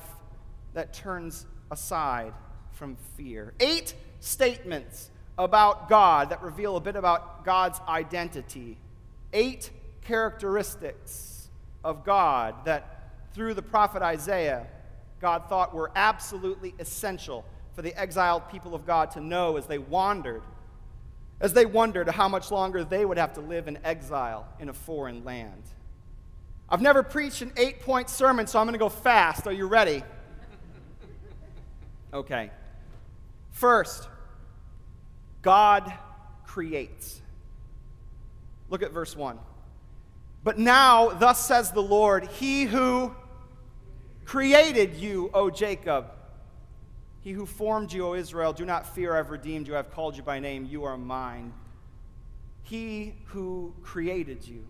that 0.74 0.94
turns 0.94 1.46
aside 1.72 2.34
from 2.72 2.98
fear. 3.18 3.54
Eight 3.60 3.96
statements 4.20 5.10
about 5.38 5.90
God 5.90 6.30
that 6.30 6.42
reveal 6.42 6.78
a 6.78 6.82
bit 6.82 6.96
about 6.96 7.44
God's 7.44 7.80
identity. 7.88 8.78
Eight 9.34 9.72
characteristics 10.02 11.50
of 11.84 12.06
God 12.06 12.66
that, 12.66 13.14
through 13.34 13.54
the 13.54 13.62
prophet 13.62 14.02
Isaiah, 14.02 14.68
God 15.20 15.50
thought 15.50 15.74
were 15.74 15.92
absolutely 15.96 16.76
essential 16.80 17.46
for 17.74 17.82
the 17.82 17.98
exiled 18.00 18.50
people 18.50 18.76
of 18.76 18.86
God 18.86 19.12
to 19.12 19.22
know 19.22 19.58
as 19.58 19.66
they 19.66 19.78
wandered, 19.78 20.44
as 21.42 21.54
they 21.54 21.66
wondered 21.66 22.08
how 22.10 22.30
much 22.30 22.52
longer 22.52 22.84
they 22.84 23.04
would 23.06 23.18
have 23.18 23.34
to 23.34 23.42
live 23.42 23.68
in 23.68 23.78
exile 23.84 24.48
in 24.60 24.70
a 24.70 24.74
foreign 24.74 25.24
land. 25.26 25.64
I've 26.76 26.82
never 26.82 27.04
preached 27.04 27.42
an 27.42 27.54
eight 27.56 27.80
point 27.80 28.10
sermon, 28.10 28.48
so 28.48 28.60
I'm 28.60 28.66
going 28.66 28.74
to 28.74 28.78
go 28.78 28.90
fast. 28.90 29.48
Are 29.48 29.54
you 29.54 29.66
ready? 29.66 30.04
Okay. 32.14 32.52
First, 33.52 34.10
God 35.42 35.94
creates. 36.46 37.22
Look 38.70 38.84
at 38.84 38.92
verse 38.92 39.16
1. 39.16 39.40
But 40.44 40.60
now, 40.60 41.12
thus 41.12 41.46
says 41.46 41.72
the 41.72 41.82
Lord, 41.82 42.28
He 42.28 42.66
who 42.66 43.16
created 44.26 44.96
you, 44.96 45.32
O 45.34 45.50
Jacob, 45.50 46.08
He 47.22 47.32
who 47.32 47.46
formed 47.46 47.94
you, 47.94 48.06
O 48.06 48.16
Israel, 48.16 48.52
do 48.52 48.66
not 48.66 48.94
fear, 48.94 49.16
I've 49.16 49.30
redeemed 49.30 49.70
you, 49.70 49.78
I've 49.78 49.92
called 49.92 50.18
you 50.18 50.24
by 50.24 50.40
name, 50.40 50.66
you 50.66 50.84
are 50.84 50.98
mine. 50.98 51.54
He 52.64 53.14
who 53.28 53.74
created 53.82 54.46
you. 54.46 54.66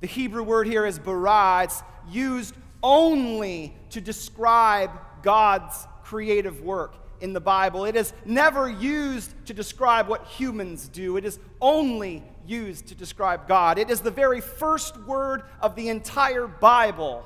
The 0.00 0.06
Hebrew 0.06 0.42
word 0.42 0.66
here 0.66 0.86
is 0.86 0.98
bara. 0.98 1.64
It's 1.64 1.82
used 2.08 2.54
only 2.82 3.74
to 3.90 4.00
describe 4.00 4.90
God's 5.22 5.86
creative 6.04 6.60
work 6.62 6.94
in 7.20 7.32
the 7.32 7.40
Bible. 7.40 7.84
It 7.84 7.96
is 7.96 8.12
never 8.24 8.68
used 8.68 9.32
to 9.46 9.54
describe 9.54 10.08
what 10.08 10.26
humans 10.26 10.88
do, 10.88 11.16
it 11.16 11.24
is 11.24 11.38
only 11.60 12.22
used 12.46 12.86
to 12.88 12.94
describe 12.94 13.48
God. 13.48 13.78
It 13.78 13.90
is 13.90 14.00
the 14.00 14.10
very 14.10 14.40
first 14.40 14.96
word 15.00 15.42
of 15.60 15.74
the 15.74 15.88
entire 15.88 16.46
Bible. 16.46 17.24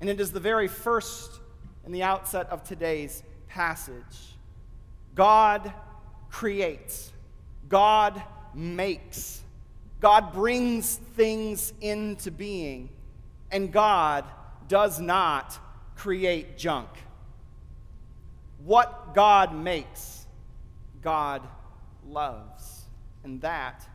And 0.00 0.08
it 0.08 0.20
is 0.20 0.32
the 0.32 0.40
very 0.40 0.68
first 0.68 1.40
in 1.84 1.92
the 1.92 2.02
outset 2.02 2.48
of 2.48 2.62
today's 2.62 3.22
passage. 3.48 4.36
God 5.14 5.72
creates, 6.30 7.12
God 7.68 8.22
makes. 8.54 9.41
God 10.02 10.32
brings 10.32 10.96
things 11.14 11.72
into 11.80 12.32
being, 12.32 12.88
and 13.52 13.72
God 13.72 14.24
does 14.66 14.98
not 14.98 15.56
create 15.94 16.58
junk. 16.58 16.88
What 18.64 19.14
God 19.14 19.54
makes, 19.54 20.26
God 21.02 21.40
loves, 22.04 22.82
and 23.22 23.40
that 23.42 23.88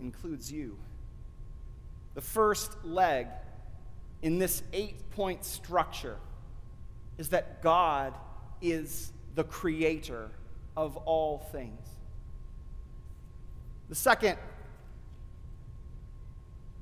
includes 0.00 0.50
you. 0.50 0.78
The 2.14 2.22
first 2.22 2.82
leg 2.82 3.26
in 4.22 4.38
this 4.38 4.62
eight 4.72 5.10
point 5.10 5.44
structure 5.44 6.16
is 7.18 7.28
that 7.28 7.62
God 7.62 8.14
is 8.62 9.12
the 9.34 9.44
creator 9.44 10.30
of 10.74 10.96
all 10.96 11.38
things. 11.52 11.86
The 13.90 13.94
second 13.94 14.38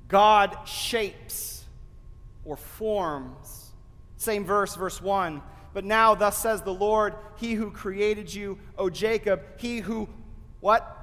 God 0.09 0.57
shapes 0.65 1.63
or 2.43 2.57
forms. 2.57 3.71
Same 4.17 4.43
verse, 4.43 4.75
verse 4.75 5.01
1. 5.01 5.41
But 5.73 5.85
now, 5.85 6.15
thus 6.15 6.37
says 6.37 6.61
the 6.61 6.73
Lord, 6.73 7.13
He 7.37 7.53
who 7.53 7.71
created 7.71 8.33
you, 8.33 8.57
O 8.77 8.89
Jacob, 8.89 9.41
He 9.57 9.79
who, 9.79 10.09
what? 10.59 10.95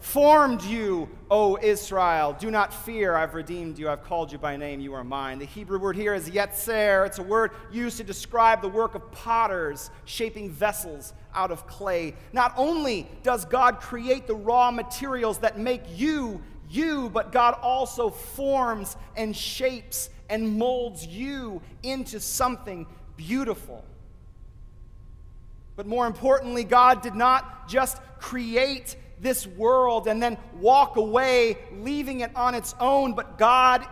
Formed 0.00 0.62
you, 0.62 1.08
O 1.30 1.58
Israel. 1.60 2.36
Do 2.38 2.50
not 2.50 2.72
fear, 2.72 3.16
I've 3.16 3.34
redeemed 3.34 3.78
you, 3.78 3.88
I've 3.88 4.04
called 4.04 4.32
you 4.32 4.38
by 4.38 4.56
name, 4.56 4.80
you 4.80 4.92
are 4.94 5.04
mine. 5.04 5.38
The 5.38 5.46
Hebrew 5.46 5.78
word 5.78 5.96
here 5.96 6.14
is 6.14 6.28
yetzer. 6.28 7.06
It's 7.06 7.18
a 7.18 7.22
word 7.22 7.52
used 7.72 7.96
to 7.98 8.04
describe 8.04 8.60
the 8.60 8.68
work 8.68 8.94
of 8.94 9.10
potters 9.12 9.90
shaping 10.04 10.50
vessels 10.50 11.14
out 11.34 11.50
of 11.50 11.66
clay. 11.66 12.14
Not 12.32 12.52
only 12.56 13.08
does 13.22 13.44
God 13.44 13.80
create 13.80 14.26
the 14.26 14.34
raw 14.34 14.70
materials 14.70 15.38
that 15.38 15.58
make 15.58 15.82
you 15.96 16.42
you, 16.70 17.10
but 17.10 17.32
God 17.32 17.58
also 17.60 18.10
forms 18.10 18.96
and 19.16 19.36
shapes 19.36 20.10
and 20.28 20.58
molds 20.58 21.06
you 21.06 21.60
into 21.82 22.20
something 22.20 22.86
beautiful. 23.16 23.84
But 25.76 25.86
more 25.86 26.06
importantly, 26.06 26.64
God 26.64 27.02
did 27.02 27.14
not 27.14 27.68
just 27.68 27.98
create 28.18 28.96
this 29.20 29.46
world 29.46 30.06
and 30.08 30.22
then 30.22 30.38
walk 30.58 30.96
away, 30.96 31.58
leaving 31.72 32.20
it 32.20 32.34
on 32.34 32.54
its 32.54 32.74
own, 32.80 33.14
but 33.14 33.38
God, 33.38 33.86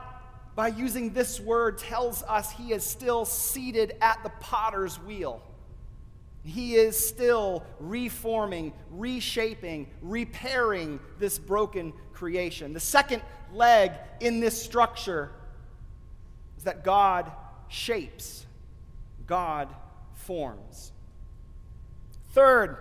by 0.54 0.68
using 0.68 1.12
this 1.12 1.40
word, 1.40 1.78
tells 1.78 2.22
us 2.22 2.50
He 2.50 2.72
is 2.72 2.84
still 2.84 3.24
seated 3.24 3.96
at 4.00 4.22
the 4.22 4.30
potter's 4.40 4.98
wheel. 5.00 5.42
He 6.44 6.76
is 6.76 6.98
still 6.98 7.64
reforming, 7.78 8.72
reshaping, 8.90 9.88
repairing 10.00 11.00
this 11.18 11.38
broken 11.38 11.92
creation. 12.12 12.72
The 12.72 12.80
second 12.80 13.22
leg 13.52 13.92
in 14.20 14.40
this 14.40 14.60
structure 14.60 15.30
is 16.56 16.64
that 16.64 16.84
God 16.84 17.30
shapes, 17.68 18.46
God 19.26 19.68
forms. 20.14 20.92
Third, 22.32 22.76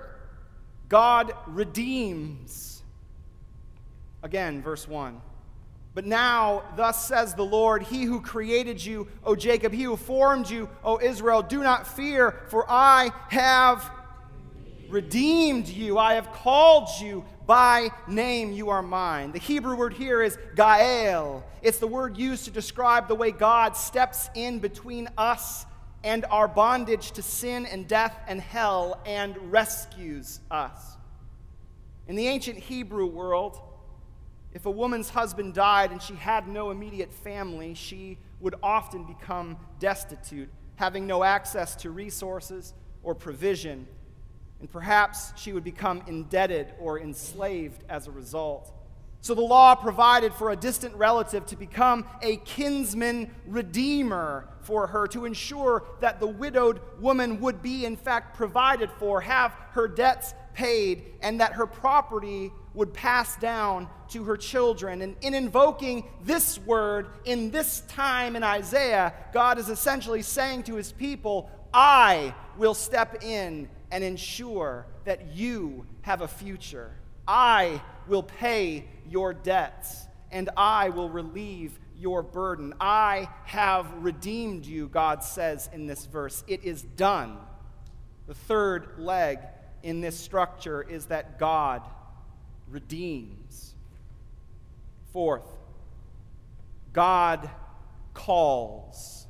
God 0.89 1.33
redeems. 1.47 2.83
Again, 4.23 4.61
verse 4.61 4.87
1. 4.87 5.21
But 5.97 6.05
now, 6.05 6.61
thus 6.75 7.07
says 7.07 7.33
the 7.33 7.43
Lord, 7.43 7.81
He 7.81 8.03
who 8.03 8.21
created 8.21 8.85
you, 8.85 9.07
O 9.23 9.35
Jacob, 9.35 9.73
He 9.73 9.81
who 9.81 9.97
formed 9.97 10.47
you, 10.47 10.69
O 10.83 10.99
Israel, 11.01 11.41
do 11.41 11.63
not 11.63 11.87
fear, 11.87 12.39
for 12.49 12.69
I 12.69 13.09
have 13.29 13.89
redeemed 14.89 15.67
you. 15.67 15.97
I 15.97 16.13
have 16.13 16.31
called 16.31 16.87
you 17.01 17.25
by 17.47 17.89
name, 18.07 18.51
you 18.51 18.69
are 18.69 18.83
mine. 18.83 19.31
The 19.31 19.39
Hebrew 19.39 19.75
word 19.75 19.95
here 19.95 20.21
is 20.21 20.37
Gael. 20.55 21.43
It's 21.63 21.79
the 21.79 21.87
word 21.87 22.15
used 22.15 22.45
to 22.45 22.51
describe 22.51 23.07
the 23.07 23.15
way 23.15 23.31
God 23.31 23.75
steps 23.75 24.29
in 24.35 24.59
between 24.59 25.09
us 25.17 25.65
and 26.03 26.25
our 26.25 26.47
bondage 26.47 27.09
to 27.13 27.23
sin 27.23 27.65
and 27.65 27.87
death 27.87 28.15
and 28.27 28.39
hell 28.39 29.01
and 29.07 29.35
rescues 29.51 30.41
us. 30.51 30.95
In 32.07 32.15
the 32.15 32.27
ancient 32.27 32.59
Hebrew 32.59 33.07
world, 33.07 33.59
if 34.57 34.65
a 34.65 34.71
woman's 34.71 35.09
husband 35.09 35.53
died 35.53 35.91
and 35.91 36.01
she 36.01 36.15
had 36.15 36.47
no 36.47 36.71
immediate 36.71 37.13
family, 37.13 37.75
she 37.75 38.17
would 38.39 38.55
often 38.63 39.03
become 39.03 39.55
destitute, 39.77 40.49
having 40.77 41.05
no 41.05 41.23
access 41.23 41.75
to 41.75 41.91
resources 41.91 42.73
or 43.03 43.13
provision, 43.13 43.87
and 44.59 44.71
perhaps 44.71 45.31
she 45.35 45.53
would 45.53 45.63
become 45.63 46.01
indebted 46.07 46.73
or 46.79 46.99
enslaved 46.99 47.83
as 47.87 48.07
a 48.07 48.11
result. 48.11 48.73
So 49.21 49.35
the 49.35 49.41
law 49.41 49.75
provided 49.75 50.33
for 50.33 50.49
a 50.49 50.55
distant 50.55 50.95
relative 50.95 51.45
to 51.47 51.55
become 51.55 52.05
a 52.23 52.37
kinsman 52.37 53.29
redeemer 53.45 54.49
for 54.61 54.87
her, 54.87 55.05
to 55.09 55.25
ensure 55.25 55.83
that 55.99 56.19
the 56.19 56.25
widowed 56.25 56.81
woman 56.99 57.39
would 57.41 57.61
be, 57.61 57.85
in 57.85 57.95
fact, 57.95 58.35
provided 58.35 58.89
for, 58.97 59.21
have 59.21 59.51
her 59.73 59.87
debts 59.87 60.33
paid, 60.57 61.03
and 61.21 61.39
that 61.39 61.53
her 61.53 61.67
property 61.67 62.51
would 62.73 62.91
pass 62.91 63.35
down 63.37 63.87
to 64.09 64.23
her 64.23 64.35
children. 64.35 65.03
And 65.03 65.15
in 65.21 65.35
invoking 65.35 66.03
this 66.23 66.57
word 66.59 67.07
in 67.25 67.51
this 67.51 67.81
time 67.81 68.35
in 68.35 68.43
Isaiah, 68.43 69.13
God 69.33 69.59
is 69.59 69.69
essentially 69.69 70.23
saying 70.23 70.63
to 70.63 70.75
his 70.75 70.91
people, 70.91 71.49
I 71.71 72.33
will 72.57 72.73
step 72.73 73.23
in 73.23 73.69
and 73.91 74.03
ensure 74.03 74.87
that 75.05 75.35
you 75.35 75.85
have 76.01 76.21
a 76.21 76.27
future. 76.27 76.91
I 77.27 77.79
will 78.07 78.23
pay 78.23 78.85
your 79.07 79.35
debts, 79.35 80.07
and 80.31 80.49
I 80.57 80.89
will 80.89 81.09
relieve 81.09 81.77
your 81.99 82.23
burden. 82.23 82.73
I 82.81 83.29
have 83.45 83.85
redeemed 83.99 84.65
you, 84.65 84.87
God 84.87 85.23
says 85.23 85.69
in 85.71 85.85
this 85.85 86.07
verse. 86.07 86.43
It 86.47 86.63
is 86.63 86.81
done. 86.81 87.37
The 88.27 88.33
third 88.33 88.97
leg 88.97 89.39
in 89.87 90.01
this 90.01 90.19
structure 90.19 90.81
is 90.81 91.05
that 91.05 91.39
God 91.39 91.81
redeems. 92.69 93.73
Fourth, 95.13 95.47
God 96.91 97.49
calls. 98.13 99.27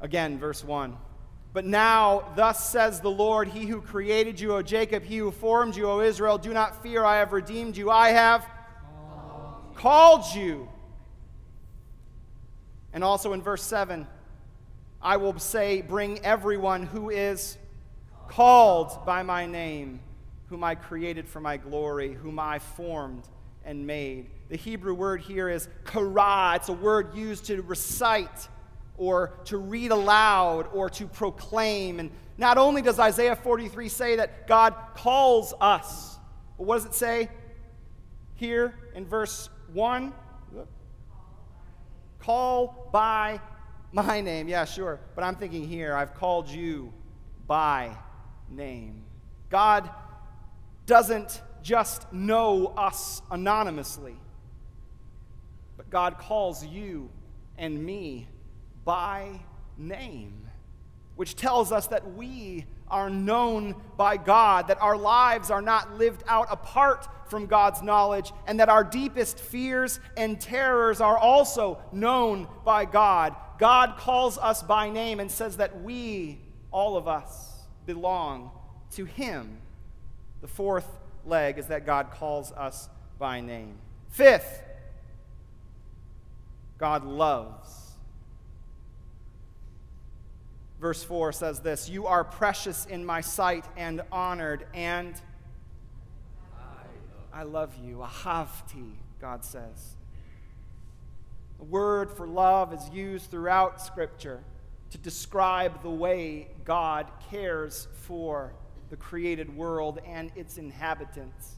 Again, 0.00 0.40
verse 0.40 0.64
1. 0.64 0.96
But 1.52 1.64
now, 1.64 2.32
thus 2.34 2.70
says 2.70 3.00
the 3.00 3.08
Lord, 3.08 3.46
He 3.46 3.66
who 3.66 3.80
created 3.80 4.40
you, 4.40 4.52
O 4.56 4.62
Jacob, 4.62 5.04
He 5.04 5.18
who 5.18 5.30
formed 5.30 5.76
you, 5.76 5.88
O 5.88 6.00
Israel, 6.00 6.36
do 6.36 6.52
not 6.52 6.82
fear, 6.82 7.04
I 7.04 7.18
have 7.18 7.32
redeemed 7.32 7.76
you. 7.76 7.92
I 7.92 8.08
have 8.08 8.44
called, 8.90 9.76
called 9.76 10.24
you. 10.34 10.68
And 12.92 13.04
also 13.04 13.32
in 13.32 13.42
verse 13.42 13.62
7, 13.62 14.08
I 15.00 15.18
will 15.18 15.38
say, 15.38 15.82
Bring 15.82 16.18
everyone 16.24 16.82
who 16.82 17.10
is 17.10 17.56
called 18.28 19.04
by 19.04 19.22
my 19.22 19.46
name, 19.46 20.00
whom 20.46 20.62
I 20.62 20.74
created 20.74 21.28
for 21.28 21.40
my 21.40 21.56
glory, 21.56 22.12
whom 22.12 22.38
I 22.38 22.58
formed 22.58 23.28
and 23.64 23.86
made. 23.86 24.30
The 24.48 24.56
Hebrew 24.56 24.94
word 24.94 25.20
here 25.20 25.48
is 25.48 25.68
kara. 25.84 26.52
It's 26.56 26.68
a 26.68 26.72
word 26.72 27.14
used 27.14 27.46
to 27.46 27.60
recite 27.62 28.48
or 28.96 29.38
to 29.44 29.58
read 29.58 29.90
aloud 29.90 30.68
or 30.72 30.88
to 30.90 31.06
proclaim. 31.06 32.00
And 32.00 32.10
not 32.38 32.58
only 32.58 32.82
does 32.82 32.98
Isaiah 32.98 33.36
43 33.36 33.88
say 33.88 34.16
that 34.16 34.46
God 34.46 34.74
calls 34.94 35.52
us, 35.60 36.18
but 36.56 36.66
what 36.66 36.76
does 36.76 36.86
it 36.86 36.94
say 36.94 37.28
here 38.34 38.74
in 38.94 39.06
verse 39.06 39.50
1? 39.72 40.12
Call 42.20 42.88
by 42.92 43.40
my 43.92 44.20
name. 44.20 44.48
Yeah, 44.48 44.64
sure. 44.64 45.00
But 45.14 45.24
I'm 45.24 45.36
thinking 45.36 45.66
here, 45.66 45.94
I've 45.94 46.14
called 46.14 46.48
you 46.48 46.92
by 47.46 47.96
name. 48.50 49.02
God 49.50 49.88
doesn't 50.86 51.42
just 51.62 52.10
know 52.12 52.72
us 52.76 53.22
anonymously, 53.30 54.16
but 55.76 55.90
God 55.90 56.18
calls 56.18 56.64
you 56.64 57.10
and 57.56 57.84
me 57.84 58.28
by 58.84 59.40
name, 59.76 60.46
which 61.16 61.36
tells 61.36 61.72
us 61.72 61.88
that 61.88 62.14
we 62.14 62.64
are 62.90 63.10
known 63.10 63.74
by 63.96 64.16
God, 64.16 64.68
that 64.68 64.80
our 64.80 64.96
lives 64.96 65.50
are 65.50 65.60
not 65.60 65.98
lived 65.98 66.22
out 66.26 66.46
apart 66.50 67.06
from 67.28 67.46
God's 67.46 67.82
knowledge, 67.82 68.32
and 68.46 68.60
that 68.60 68.70
our 68.70 68.82
deepest 68.82 69.38
fears 69.38 70.00
and 70.16 70.40
terrors 70.40 71.00
are 71.00 71.18
also 71.18 71.78
known 71.92 72.48
by 72.64 72.86
God. 72.86 73.36
God 73.58 73.96
calls 73.98 74.38
us 74.38 74.62
by 74.62 74.88
name 74.88 75.20
and 75.20 75.30
says 75.30 75.58
that 75.58 75.82
we, 75.82 76.38
all 76.70 76.96
of 76.96 77.06
us, 77.06 77.57
belong 77.88 78.50
to 78.92 79.06
Him. 79.06 79.56
The 80.42 80.46
fourth 80.46 80.86
leg 81.24 81.58
is 81.58 81.68
that 81.68 81.86
God 81.86 82.10
calls 82.10 82.52
us 82.52 82.90
by 83.18 83.40
name. 83.40 83.78
Fifth, 84.10 84.62
God 86.76 87.04
loves. 87.04 87.94
Verse 90.78 91.02
4 91.02 91.32
says 91.32 91.60
this 91.60 91.88
You 91.88 92.06
are 92.06 92.22
precious 92.24 92.84
in 92.84 93.06
my 93.06 93.22
sight 93.22 93.64
and 93.74 94.02
honored, 94.12 94.66
and 94.74 95.14
I 97.32 97.44
love 97.44 97.74
you. 97.82 98.04
Ahavti, 98.06 98.92
God 99.18 99.46
says. 99.46 99.96
The 101.58 101.64
word 101.64 102.10
for 102.10 102.28
love 102.28 102.74
is 102.74 102.86
used 102.90 103.30
throughout 103.30 103.80
Scripture 103.80 104.42
to 104.90 104.98
describe 104.98 105.82
the 105.82 105.90
way 105.90 106.48
God 106.64 107.06
cares 107.30 107.88
for 108.02 108.52
the 108.90 108.96
created 108.96 109.54
world 109.54 110.00
and 110.06 110.30
its 110.34 110.58
inhabitants. 110.58 111.56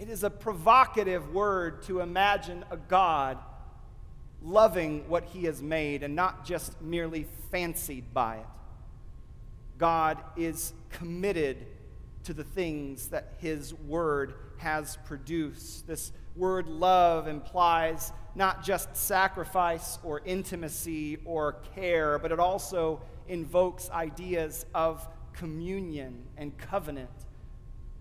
It 0.00 0.08
is 0.08 0.24
a 0.24 0.30
provocative 0.30 1.32
word 1.32 1.82
to 1.84 2.00
imagine 2.00 2.64
a 2.70 2.76
God 2.76 3.38
loving 4.42 5.08
what 5.08 5.24
he 5.24 5.44
has 5.44 5.62
made 5.62 6.02
and 6.02 6.16
not 6.16 6.44
just 6.44 6.80
merely 6.82 7.26
fancied 7.50 8.12
by 8.12 8.36
it. 8.36 8.46
God 9.78 10.18
is 10.36 10.72
committed 10.90 11.66
to 12.24 12.34
the 12.34 12.44
things 12.44 13.08
that 13.08 13.34
his 13.38 13.74
word 13.74 14.34
has 14.58 14.96
produced. 15.04 15.86
This 15.86 16.12
word 16.36 16.66
love 16.68 17.26
implies 17.26 18.12
not 18.34 18.64
just 18.64 18.96
sacrifice 18.96 19.98
or 20.02 20.22
intimacy 20.24 21.18
or 21.24 21.56
care, 21.74 22.18
but 22.18 22.32
it 22.32 22.38
also 22.38 23.00
invokes 23.28 23.90
ideas 23.90 24.64
of 24.74 25.06
communion 25.32 26.22
and 26.36 26.56
covenant, 26.56 27.10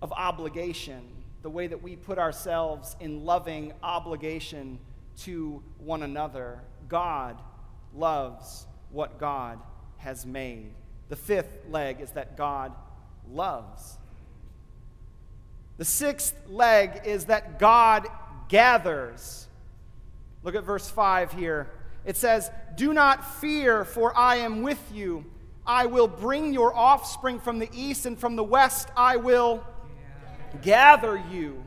of 0.02 0.12
obligation, 0.14 1.02
the 1.42 1.50
way 1.50 1.68
that 1.68 1.82
we 1.82 1.96
put 1.96 2.18
ourselves 2.18 2.96
in 3.00 3.26
loving 3.26 3.74
obligation 3.84 4.80
to 5.18 5.62
one 5.80 6.04
another. 6.04 6.60
God 6.88 7.42
loves 7.94 8.68
what 8.92 9.20
God 9.20 9.60
has 9.98 10.26
made. 10.26 10.74
The 11.10 11.16
fifth 11.16 11.66
leg 11.70 12.00
is 12.00 12.12
that 12.12 12.38
God 12.38 12.74
loves. 13.30 13.98
The 15.82 15.86
sixth 15.86 16.36
leg 16.48 17.02
is 17.06 17.26
that 17.26 17.58
God 17.58 18.08
gathers. 18.50 19.48
Look 20.44 20.54
at 20.54 20.63
verse 20.63 20.88
5 20.88 21.32
here. 21.32 21.72
It 22.06 22.15
says, 22.15 22.52
Do 22.78 22.94
not 22.94 23.39
fear, 23.39 23.84
for 23.84 24.15
I 24.15 24.36
am 24.36 24.62
with 24.62 24.80
you. 24.94 25.26
I 25.65 25.88
will 25.88 26.08
bring 26.08 26.54
your 26.54 26.72
offspring 26.72 27.39
from 27.39 27.58
the 27.58 27.67
east 27.74 28.06
and 28.06 28.15
from 28.15 28.36
the 28.36 28.44
west. 28.44 28.89
I 28.96 29.15
will 29.15 29.65
gather 30.62 31.20
you. 31.32 31.65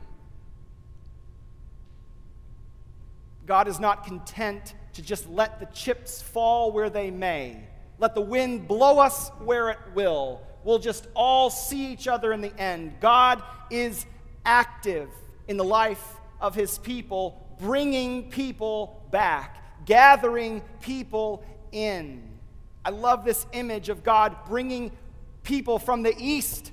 God 3.45 3.67
is 3.67 3.81
not 3.81 4.05
content 4.05 4.75
to 4.93 5.01
just 5.01 5.29
let 5.29 5.59
the 5.59 5.65
chips 5.65 6.21
fall 6.21 6.71
where 6.71 6.89
they 6.89 7.11
may. 7.11 7.65
Let 7.99 8.15
the 8.15 8.21
wind 8.21 8.65
blow 8.65 8.99
us 8.99 9.27
where 9.43 9.71
it 9.71 9.79
will. 9.93 10.39
We'll 10.65 10.79
just 10.79 11.07
all 11.15 11.51
see 11.51 11.93
each 11.93 12.07
other 12.07 12.33
in 12.33 12.41
the 12.41 12.53
end. 12.59 12.95
God 12.99 13.43
is 13.69 14.05
active 14.43 15.09
in 15.47 15.57
the 15.57 15.63
life 15.63 16.17
of 16.41 16.55
his 16.55 16.79
people, 16.79 17.55
bringing 17.59 18.31
people 18.31 19.05
back, 19.11 19.85
gathering 19.85 20.63
people 20.81 21.45
in. 21.71 22.27
I 22.83 22.89
love 22.89 23.23
this 23.23 23.45
image 23.53 23.89
of 23.89 24.03
God 24.03 24.35
bringing 24.47 24.91
people 25.43 25.77
from 25.77 26.01
the 26.01 26.15
east 26.17 26.71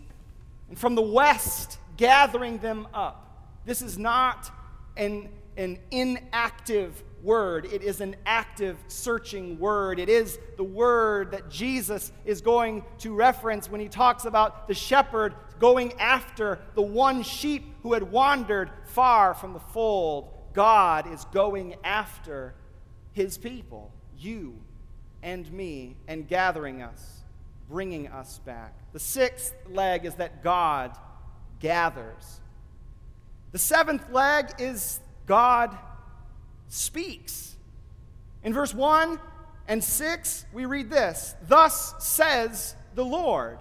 and 0.70 0.78
from 0.78 0.94
the 0.94 1.02
west, 1.02 1.78
gathering 1.98 2.57
them 2.59 2.88
up. 2.94 3.46
This 3.66 3.83
is 3.83 3.98
not 3.98 4.50
an, 4.96 5.28
an 5.59 5.78
inactive 5.90 7.05
word. 7.22 7.66
It 7.66 7.82
is 7.82 8.00
an 8.00 8.16
active, 8.26 8.76
searching 8.88 9.58
word. 9.58 9.98
It 9.98 10.08
is 10.08 10.38
the 10.56 10.64
word 10.64 11.30
that 11.32 11.48
Jesus 11.48 12.12
is 12.24 12.40
going 12.40 12.85
to 12.98 13.14
reference 13.14 13.70
when 13.70 13.80
he 13.80 13.88
talks 13.88 14.24
about 14.24 14.68
the 14.68 14.74
shepherd 14.74 15.35
going 15.58 15.92
after 16.00 16.58
the 16.74 16.82
one 16.82 17.22
sheep 17.22 17.74
who 17.82 17.92
had 17.92 18.02
wandered 18.11 18.70
far 18.85 19.35
from 19.35 19.52
the 19.52 19.61
fold. 19.61 20.30
God 20.52 21.12
is 21.12 21.24
going 21.26 21.76
after 21.85 22.54
his 23.12 23.38
people, 23.38 23.92
you 24.18 24.54
and 25.22 25.50
me, 25.52 25.96
and 26.08 26.26
gathering 26.26 26.82
us, 26.82 27.22
bringing 27.70 28.08
us 28.08 28.40
back. 28.44 28.74
The 28.92 28.98
sixth 28.98 29.54
leg 29.70 30.04
is 30.04 30.16
that 30.16 30.42
God 30.42 30.96
gathers. 31.61 32.40
The 33.52 33.58
seventh 33.58 34.11
leg 34.11 34.50
is 34.58 35.00
God 35.26 35.78
speaks. 36.72 37.54
In 38.42 38.54
verse 38.54 38.74
1 38.74 39.20
and 39.68 39.85
6, 39.85 40.46
we 40.54 40.64
read 40.64 40.88
this 40.88 41.37
Thus 41.46 41.94
says 41.98 42.74
the 42.94 43.04
Lord. 43.04 43.58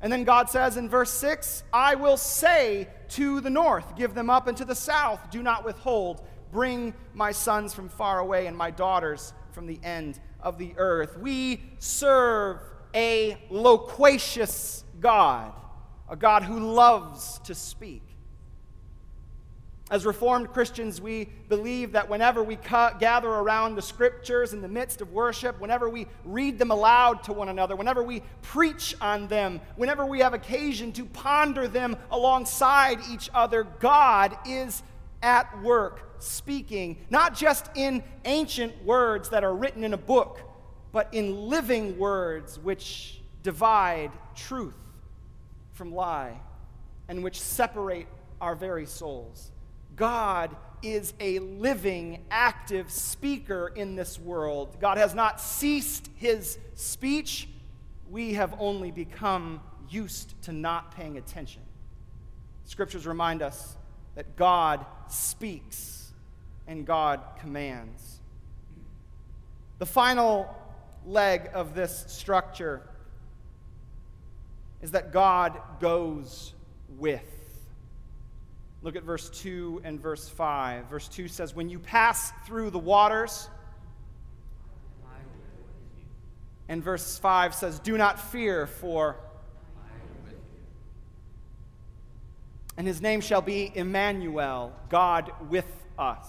And 0.00 0.12
then 0.12 0.24
God 0.24 0.48
says 0.48 0.76
in 0.76 0.88
verse 0.88 1.10
6, 1.10 1.64
I 1.72 1.94
will 1.94 2.16
say 2.16 2.88
to 3.10 3.40
the 3.40 3.50
north, 3.50 3.96
Give 3.96 4.14
them 4.14 4.30
up, 4.30 4.46
and 4.46 4.56
to 4.56 4.64
the 4.64 4.74
south, 4.74 5.30
do 5.30 5.42
not 5.42 5.64
withhold. 5.64 6.22
Bring 6.50 6.94
my 7.12 7.32
sons 7.32 7.74
from 7.74 7.88
far 7.88 8.20
away 8.20 8.46
and 8.46 8.56
my 8.56 8.70
daughters 8.70 9.34
from 9.52 9.66
the 9.66 9.78
end 9.82 10.18
of 10.40 10.58
the 10.58 10.72
earth. 10.76 11.18
We 11.18 11.62
serve 11.78 12.58
a 12.94 13.36
loquacious 13.50 14.84
God, 15.00 15.52
a 16.08 16.16
God 16.16 16.42
who 16.42 16.58
loves 16.58 17.38
to 17.40 17.54
speak. 17.54 18.05
As 19.88 20.04
Reformed 20.04 20.52
Christians, 20.52 21.00
we 21.00 21.26
believe 21.48 21.92
that 21.92 22.08
whenever 22.08 22.42
we 22.42 22.56
gather 22.56 23.28
around 23.28 23.76
the 23.76 23.82
scriptures 23.82 24.52
in 24.52 24.60
the 24.60 24.66
midst 24.66 25.00
of 25.00 25.12
worship, 25.12 25.60
whenever 25.60 25.88
we 25.88 26.08
read 26.24 26.58
them 26.58 26.72
aloud 26.72 27.22
to 27.24 27.32
one 27.32 27.48
another, 27.48 27.76
whenever 27.76 28.02
we 28.02 28.22
preach 28.42 28.96
on 29.00 29.28
them, 29.28 29.60
whenever 29.76 30.04
we 30.04 30.18
have 30.18 30.34
occasion 30.34 30.90
to 30.92 31.04
ponder 31.06 31.68
them 31.68 31.96
alongside 32.10 32.98
each 33.08 33.30
other, 33.32 33.62
God 33.62 34.36
is 34.44 34.82
at 35.22 35.62
work 35.62 36.16
speaking, 36.18 36.96
not 37.08 37.36
just 37.36 37.70
in 37.76 38.02
ancient 38.24 38.84
words 38.84 39.28
that 39.28 39.44
are 39.44 39.54
written 39.54 39.84
in 39.84 39.94
a 39.94 39.98
book, 39.98 40.40
but 40.90 41.08
in 41.12 41.48
living 41.48 41.96
words 41.96 42.58
which 42.58 43.20
divide 43.44 44.10
truth 44.34 44.74
from 45.74 45.94
lie 45.94 46.40
and 47.08 47.22
which 47.22 47.40
separate 47.40 48.08
our 48.40 48.56
very 48.56 48.86
souls. 48.86 49.52
God 49.96 50.54
is 50.82 51.14
a 51.18 51.38
living, 51.38 52.24
active 52.30 52.90
speaker 52.90 53.72
in 53.74 53.96
this 53.96 54.18
world. 54.18 54.76
God 54.80 54.98
has 54.98 55.14
not 55.14 55.40
ceased 55.40 56.08
his 56.16 56.58
speech. 56.74 57.48
We 58.10 58.34
have 58.34 58.54
only 58.58 58.90
become 58.90 59.60
used 59.88 60.40
to 60.42 60.52
not 60.52 60.94
paying 60.94 61.16
attention. 61.16 61.62
Scriptures 62.64 63.06
remind 63.06 63.42
us 63.42 63.76
that 64.14 64.36
God 64.36 64.84
speaks 65.08 66.12
and 66.66 66.86
God 66.86 67.20
commands. 67.40 68.20
The 69.78 69.86
final 69.86 70.54
leg 71.06 71.50
of 71.54 71.74
this 71.74 72.04
structure 72.08 72.82
is 74.82 74.90
that 74.92 75.12
God 75.12 75.58
goes 75.80 76.54
with. 76.98 77.35
Look 78.86 78.94
at 78.94 79.02
verse 79.02 79.28
2 79.30 79.80
and 79.82 80.00
verse 80.00 80.28
5. 80.28 80.84
Verse 80.84 81.08
2 81.08 81.26
says, 81.26 81.56
When 81.56 81.68
you 81.68 81.80
pass 81.80 82.30
through 82.46 82.70
the 82.70 82.78
waters, 82.78 83.48
and 86.68 86.84
verse 86.84 87.18
5 87.18 87.52
says, 87.52 87.80
Do 87.80 87.98
not 87.98 88.20
fear, 88.20 88.68
for. 88.68 89.16
And 92.76 92.86
his 92.86 93.02
name 93.02 93.20
shall 93.20 93.42
be 93.42 93.72
Emmanuel, 93.74 94.72
God 94.88 95.32
with 95.48 95.66
us. 95.98 96.28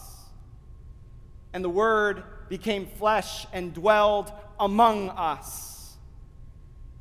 And 1.53 1.63
the 1.63 1.69
Word 1.69 2.23
became 2.49 2.87
flesh 2.87 3.45
and 3.53 3.71
dwelled 3.71 4.31
among 4.59 5.09
us. 5.09 5.95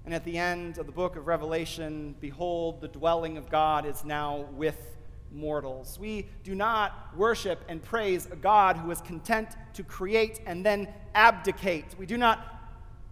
And 0.05 0.13
at 0.13 0.27
the 0.27 0.37
end 0.37 0.77
of 0.77 0.85
the 0.85 0.93
book 0.93 1.17
of 1.17 1.27
Revelation, 1.27 2.15
behold, 2.21 2.83
the 2.83 2.89
dwelling 2.89 3.39
of 3.39 3.49
God 3.49 3.87
is 3.87 4.05
now 4.05 4.45
with 4.53 4.96
mortals. 5.37 5.99
We 6.01 6.27
do 6.43 6.55
not 6.55 7.15
worship 7.17 7.65
and 7.69 7.83
praise 7.83 8.27
a 8.27 8.37
God 8.37 8.77
who 8.77 8.91
is 8.91 9.01
content 9.03 9.51
to 9.75 9.85
create 9.85 10.41
and 10.47 10.65
then 10.65 10.89
abdicate. 11.15 11.95
We 11.99 12.07
do 12.07 12.17
not 12.17 12.57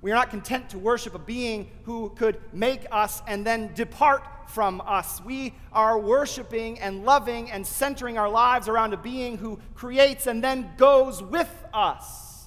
we 0.05 0.13
are 0.13 0.17
not 0.17 0.29
content 0.29 0.69
to 0.69 0.79
worship 0.79 1.15
a 1.15 1.19
being 1.19 1.71
who 1.85 2.11
could 2.11 2.39
make 2.53 2.87
us 2.93 3.23
and 3.27 3.47
then 3.47 3.73
depart 3.73 4.51
from 4.51 4.83
us. 4.83 5.23
We 5.25 5.55
are 5.73 5.99
worshiping 5.99 6.79
and 6.79 7.07
loving 7.07 7.51
and 7.51 7.67
centering 7.67 8.19
our 8.19 8.29
lives 8.29 8.69
around 8.69 8.93
a 8.93 8.99
being 8.99 9.39
who 9.39 9.59
creates 9.75 10.27
and 10.27 10.45
then 10.45 10.73
goes 10.77 11.23
with 11.23 11.49
us. 11.73 12.45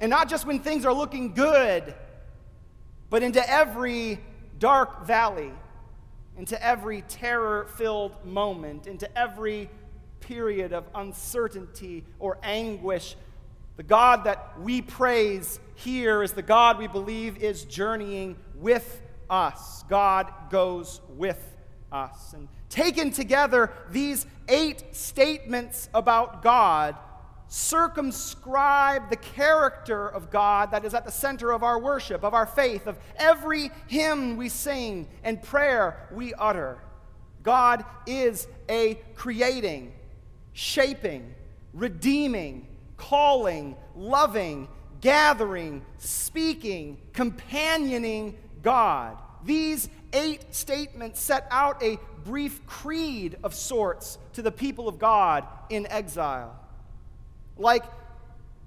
And 0.00 0.08
not 0.08 0.30
just 0.30 0.46
when 0.46 0.60
things 0.60 0.86
are 0.86 0.94
looking 0.94 1.34
good, 1.34 1.94
but 3.10 3.22
into 3.22 3.46
every 3.50 4.20
dark 4.58 5.04
valley 5.06 5.52
into 6.36 6.62
every 6.64 7.02
terror 7.02 7.66
filled 7.76 8.24
moment, 8.24 8.86
into 8.86 9.18
every 9.18 9.68
period 10.20 10.72
of 10.72 10.84
uncertainty 10.94 12.04
or 12.18 12.38
anguish. 12.42 13.16
The 13.76 13.82
God 13.82 14.24
that 14.24 14.60
we 14.60 14.82
praise 14.82 15.58
here 15.74 16.22
is 16.22 16.32
the 16.32 16.42
God 16.42 16.78
we 16.78 16.86
believe 16.86 17.38
is 17.38 17.64
journeying 17.64 18.36
with 18.56 19.00
us. 19.28 19.84
God 19.88 20.32
goes 20.50 21.00
with 21.16 21.56
us. 21.90 22.32
And 22.34 22.48
taken 22.68 23.10
together, 23.10 23.72
these 23.90 24.26
eight 24.48 24.94
statements 24.94 25.88
about 25.94 26.42
God 26.42 26.96
circumscribe 27.50 29.10
the 29.10 29.16
character 29.16 30.08
of 30.08 30.30
God 30.30 30.70
that 30.70 30.84
is 30.84 30.94
at 30.94 31.04
the 31.04 31.10
center 31.10 31.50
of 31.50 31.64
our 31.64 31.80
worship, 31.80 32.22
of 32.22 32.32
our 32.32 32.46
faith, 32.46 32.86
of 32.86 32.96
every 33.16 33.72
hymn 33.88 34.36
we 34.36 34.48
sing 34.48 35.08
and 35.24 35.42
prayer 35.42 36.08
we 36.12 36.32
utter. 36.34 36.78
God 37.42 37.84
is 38.06 38.46
a 38.68 38.94
creating, 39.16 39.92
shaping, 40.52 41.34
redeeming, 41.74 42.68
calling, 42.96 43.76
loving, 43.96 44.68
gathering, 45.00 45.84
speaking, 45.98 46.98
companioning 47.12 48.38
God. 48.62 49.18
These 49.44 49.88
eight 50.12 50.54
statements 50.54 51.20
set 51.20 51.48
out 51.50 51.82
a 51.82 51.98
brief 52.24 52.64
creed 52.66 53.38
of 53.42 53.56
sorts 53.56 54.18
to 54.34 54.42
the 54.42 54.52
people 54.52 54.86
of 54.86 55.00
God 55.00 55.44
in 55.68 55.88
exile 55.88 56.56
like 57.56 57.84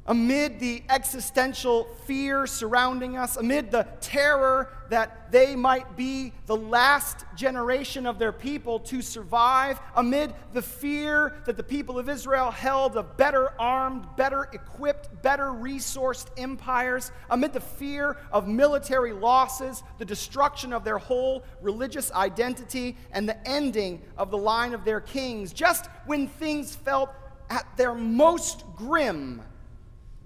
amid 0.05 0.59
the 0.59 0.83
existential 0.89 1.85
fear 2.05 2.45
surrounding 2.45 3.15
us, 3.15 3.37
amid 3.37 3.71
the 3.71 3.87
terror 4.01 4.69
that 4.89 5.31
they 5.31 5.55
might 5.55 5.95
be 5.95 6.33
the 6.45 6.55
last 6.55 7.25
generation 7.35 8.05
of 8.05 8.19
their 8.19 8.33
people 8.33 8.79
to 8.79 9.01
survive, 9.01 9.79
amid 9.95 10.33
the 10.51 10.61
fear 10.61 11.33
that 11.45 11.55
the 11.55 11.63
people 11.63 11.97
of 11.97 12.09
Israel 12.09 12.51
held 12.51 12.97
of 12.97 13.15
better 13.15 13.53
armed, 13.57 14.05
better 14.17 14.49
equipped, 14.51 15.09
better 15.23 15.45
resourced 15.45 16.27
empires, 16.37 17.11
amid 17.29 17.53
the 17.53 17.61
fear 17.61 18.17
of 18.31 18.45
military 18.47 19.13
losses, 19.13 19.83
the 19.99 20.05
destruction 20.05 20.73
of 20.73 20.83
their 20.83 20.97
whole 20.97 21.43
religious 21.61 22.11
identity, 22.11 22.97
and 23.13 23.27
the 23.27 23.47
ending 23.47 24.01
of 24.17 24.31
the 24.31 24.37
line 24.37 24.73
of 24.73 24.83
their 24.83 24.99
kings, 24.99 25.53
just 25.53 25.87
when 26.05 26.27
things 26.27 26.75
felt 26.75 27.09
at 27.53 27.77
their 27.77 27.93
most 27.93 28.63
grim 28.75 29.41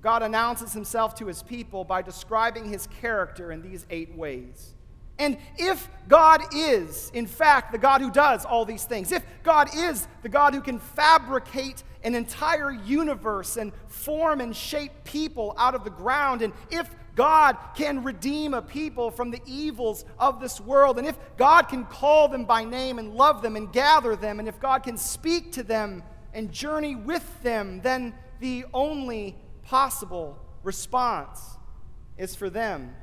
God 0.02 0.24
announces 0.24 0.74
himself 0.74 1.16
to 1.16 1.26
his 1.26 1.44
people 1.44 1.84
by 1.84 2.02
describing 2.02 2.70
his 2.70 2.88
character 3.02 3.52
in 3.52 3.62
these 3.62 3.86
eight 3.90 4.16
ways. 4.16 4.74
And 5.20 5.38
if 5.58 5.90
God 6.08 6.42
is, 6.54 7.12
in 7.14 7.26
fact, 7.26 7.72
the 7.72 7.78
God 7.78 8.02
who 8.02 8.12
does 8.12 8.46
all 8.46 8.66
these 8.66 8.86
things, 8.86 9.12
if 9.12 9.24
God 9.44 9.70
is 9.76 10.08
the 10.22 10.30
God 10.30 10.54
who 10.54 10.62
can 10.62 10.80
fabricate 10.80 11.84
an 12.04 12.14
entire 12.14 12.72
universe 12.72 13.58
and 13.58 13.74
form 13.88 14.40
and 14.40 14.56
shape 14.56 14.92
people 15.04 15.56
out 15.58 15.74
of 15.74 15.84
the 15.84 15.90
ground, 15.90 16.44
and 16.44 16.54
if 16.70 16.90
God 17.16 17.58
can 17.76 18.04
redeem 18.04 18.54
a 18.54 18.62
people 18.62 19.10
from 19.10 19.32
the 19.32 19.42
evils 19.48 20.06
of 20.20 20.40
this 20.40 20.62
world, 20.62 21.00
and 21.00 21.08
if 21.08 21.18
God 21.36 21.64
can 21.64 21.84
call 21.86 22.28
them 22.28 22.46
by 22.46 22.64
name 22.64 23.00
and 23.00 23.16
love 23.16 23.42
them 23.42 23.56
and 23.56 23.74
gather 23.74 24.16
them, 24.16 24.40
and 24.40 24.48
if 24.48 24.60
God 24.60 24.84
can 24.84 24.98
speak 24.98 25.52
to 25.54 25.64
them 25.64 26.04
and 26.38 26.52
journey 26.52 26.96
with 26.96 27.42
them, 27.42 27.82
then 27.82 28.14
the 28.40 28.64
only 28.72 29.36
possible 29.64 30.38
response 30.62 31.58
is 32.16 32.36
for 32.36 32.48
them 32.48 32.96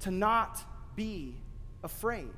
to 0.00 0.10
not 0.10 0.60
be 0.96 1.36
afraid. 1.84 2.32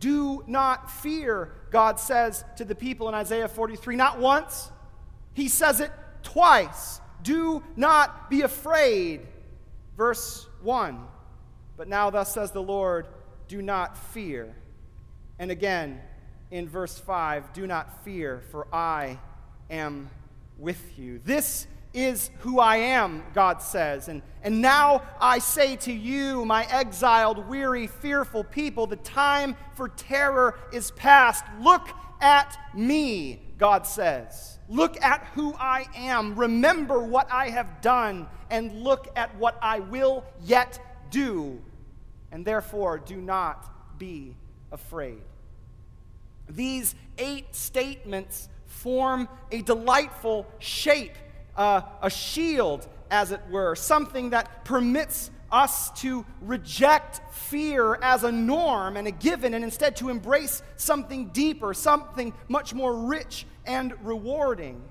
Do 0.00 0.42
not 0.46 0.90
fear, 0.90 1.52
God 1.70 2.00
says 2.00 2.42
to 2.56 2.64
the 2.64 2.74
people 2.74 3.06
in 3.10 3.14
Isaiah 3.14 3.48
43, 3.48 3.96
not 3.96 4.18
once, 4.18 4.72
He 5.34 5.48
says 5.48 5.80
it 5.80 5.92
twice. 6.22 7.02
Do 7.22 7.62
not 7.76 8.30
be 8.30 8.40
afraid. 8.40 9.20
Verse 9.98 10.48
1. 10.62 11.06
But 11.76 11.86
now, 11.86 12.08
thus 12.08 12.32
says 12.32 12.50
the 12.50 12.62
Lord, 12.62 13.08
do 13.46 13.60
not 13.60 13.98
fear. 13.98 14.56
And 15.38 15.50
again, 15.50 16.00
in 16.52 16.68
verse 16.68 16.98
5, 16.98 17.54
do 17.54 17.66
not 17.66 18.04
fear, 18.04 18.42
for 18.50 18.68
I 18.72 19.18
am 19.70 20.10
with 20.58 20.98
you. 20.98 21.18
This 21.24 21.66
is 21.94 22.30
who 22.40 22.60
I 22.60 22.76
am, 22.76 23.22
God 23.32 23.62
says. 23.62 24.08
And, 24.08 24.20
and 24.42 24.60
now 24.60 25.02
I 25.18 25.38
say 25.38 25.76
to 25.76 25.92
you, 25.92 26.44
my 26.44 26.64
exiled, 26.70 27.48
weary, 27.48 27.86
fearful 27.86 28.44
people, 28.44 28.86
the 28.86 28.96
time 28.96 29.56
for 29.74 29.88
terror 29.88 30.58
is 30.74 30.90
past. 30.90 31.42
Look 31.58 31.88
at 32.20 32.54
me, 32.74 33.40
God 33.56 33.86
says. 33.86 34.58
Look 34.68 35.00
at 35.02 35.24
who 35.34 35.54
I 35.54 35.86
am. 35.96 36.34
Remember 36.34 37.02
what 37.02 37.32
I 37.32 37.48
have 37.48 37.80
done, 37.80 38.26
and 38.50 38.84
look 38.84 39.08
at 39.16 39.34
what 39.36 39.56
I 39.62 39.80
will 39.80 40.26
yet 40.44 40.78
do. 41.10 41.62
And 42.30 42.44
therefore, 42.44 42.98
do 42.98 43.16
not 43.16 43.98
be 43.98 44.36
afraid. 44.70 45.22
These 46.54 46.94
eight 47.18 47.54
statements 47.54 48.48
form 48.66 49.28
a 49.50 49.62
delightful 49.62 50.46
shape, 50.58 51.14
uh, 51.56 51.82
a 52.00 52.10
shield, 52.10 52.88
as 53.10 53.30
it 53.30 53.40
were, 53.50 53.74
something 53.74 54.30
that 54.30 54.64
permits 54.64 55.30
us 55.50 55.90
to 56.00 56.24
reject 56.40 57.20
fear 57.30 57.96
as 57.96 58.24
a 58.24 58.32
norm 58.32 58.96
and 58.96 59.06
a 59.06 59.10
given 59.10 59.52
and 59.52 59.62
instead 59.62 59.94
to 59.96 60.08
embrace 60.08 60.62
something 60.76 61.28
deeper, 61.28 61.74
something 61.74 62.32
much 62.48 62.72
more 62.72 62.96
rich 62.96 63.46
and 63.66 63.92
rewarding. 64.02 64.82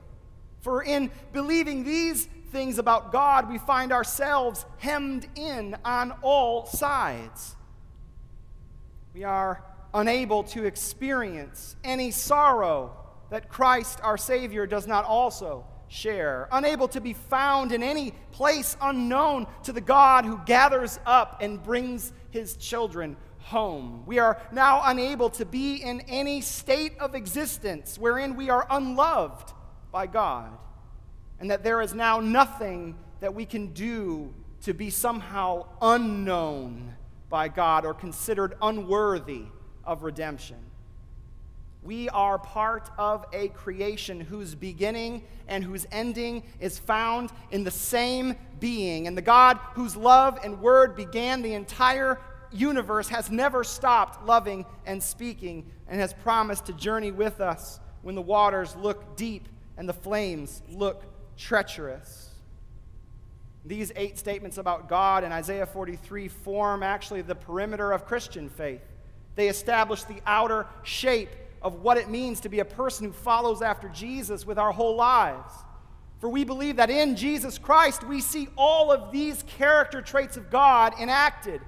For 0.62 0.84
in 0.84 1.10
believing 1.34 1.84
these 1.84 2.28
things 2.52 2.78
about 2.78 3.12
God, 3.12 3.50
we 3.50 3.58
find 3.58 3.92
ourselves 3.92 4.66
hemmed 4.78 5.28
in 5.36 5.76
on 5.84 6.14
all 6.22 6.68
sides. 6.68 7.56
We 9.16 9.24
are 9.24 9.64
unable 9.94 10.44
to 10.44 10.66
experience 10.66 11.76
any 11.84 12.12
sorrow 12.12 12.98
that 13.30 13.50
Christ, 13.50 14.00
our 14.04 14.18
Savior, 14.18 14.68
does 14.68 14.88
not 14.88 15.06
also 15.06 15.66
share, 15.88 16.48
unable 16.52 16.88
to 16.90 17.02
be 17.02 17.14
found 17.14 17.72
in 17.72 17.84
any 17.84 18.12
place 18.32 18.78
unknown 18.82 19.46
to 19.64 19.74
the 19.74 19.82
God 19.82 20.26
who 20.26 20.40
gathers 20.46 21.00
up 21.06 21.40
and 21.42 21.62
brings 21.62 22.14
his 22.30 22.56
children 22.56 23.18
home. 23.40 24.04
We 24.06 24.20
are 24.20 24.42
now 24.52 24.82
unable 24.86 25.30
to 25.32 25.46
be 25.46 25.76
in 25.76 26.02
any 26.02 26.42
state 26.42 26.98
of 27.00 27.16
existence 27.16 27.98
wherein 27.98 28.36
we 28.36 28.50
are 28.50 28.66
unloved 28.70 29.52
by 29.92 30.08
God, 30.08 30.52
and 31.40 31.52
that 31.52 31.64
there 31.64 31.82
is 31.82 31.94
now 31.94 32.20
nothing 32.20 32.96
that 33.20 33.34
we 33.34 33.46
can 33.46 33.74
do 33.74 34.34
to 34.62 34.74
be 34.74 34.90
somehow 34.90 35.68
unknown 35.82 36.96
by 37.30 37.48
God 37.48 37.86
or 37.86 37.94
considered 37.94 38.56
unworthy 38.62 39.46
of 39.86 40.04
redemption. 40.04 40.58
We 41.84 42.10
are 42.10 42.38
part 42.38 42.92
of 43.00 43.26
a 43.34 43.48
creation 43.50 44.20
whose 44.20 44.54
beginning 44.54 45.24
and 45.48 45.64
whose 45.64 45.88
ending 45.92 46.44
is 46.60 46.78
found 46.78 47.32
in 47.50 47.64
the 47.64 47.72
same 47.72 48.36
being. 48.60 49.08
And 49.08 49.18
the 49.18 49.24
God 49.24 49.58
whose 49.74 49.96
love 49.96 50.38
and 50.44 50.62
word 50.62 50.96
began 50.96 51.42
the 51.42 51.54
entire 51.54 52.20
universe 52.52 53.08
has 53.10 53.32
never 53.32 53.64
stopped 53.64 54.26
loving 54.26 54.66
and 54.86 55.02
speaking 55.02 55.66
and 55.88 56.00
has 56.00 56.14
promised 56.14 56.66
to 56.66 56.74
journey 56.74 57.12
with 57.12 57.42
us 57.42 57.80
when 58.04 58.14
the 58.14 58.22
waters 58.22 58.76
look 58.76 59.16
deep 59.16 59.48
and 59.78 59.90
the 59.90 59.94
flames 59.94 60.62
look 60.70 61.04
treacherous. 61.38 62.30
These 63.66 63.92
eight 63.96 64.18
statements 64.18 64.58
about 64.58 64.90
God 64.90 65.24
in 65.24 65.32
Isaiah 65.32 65.66
43 65.66 66.28
form 66.28 66.84
actually 66.84 67.22
the 67.22 67.36
perimeter 67.36 67.92
of 67.92 68.06
Christian 68.06 68.50
faith. 68.50 68.82
They 69.36 69.48
establish 69.48 70.04
the 70.04 70.22
outer 70.26 70.68
shape 70.84 71.30
of 71.62 71.76
what 71.76 71.98
it 71.98 72.10
means 72.10 72.40
to 72.42 72.50
be 72.50 72.60
a 72.60 72.66
person 72.66 73.06
who 73.06 73.14
follows 73.14 73.62
after 73.62 73.88
Jesus 73.90 74.46
with 74.46 74.58
our 74.58 74.72
whole 74.72 74.96
lives. 74.96 75.54
For 76.20 76.30
we 76.30 76.44
believe 76.44 76.76
that 76.76 76.90
in 76.90 77.16
Jesus 77.16 77.58
Christ 77.58 78.04
we 78.04 78.22
see 78.22 78.48
all 78.58 78.92
of 78.92 79.12
these 79.12 79.44
character 79.44 80.02
traits 80.02 80.38
of 80.38 80.50
God 80.50 80.94
enacted, 81.00 81.62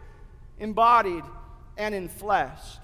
embodied, 0.60 1.24
and 1.78 1.96
enfleshed. 1.96 2.80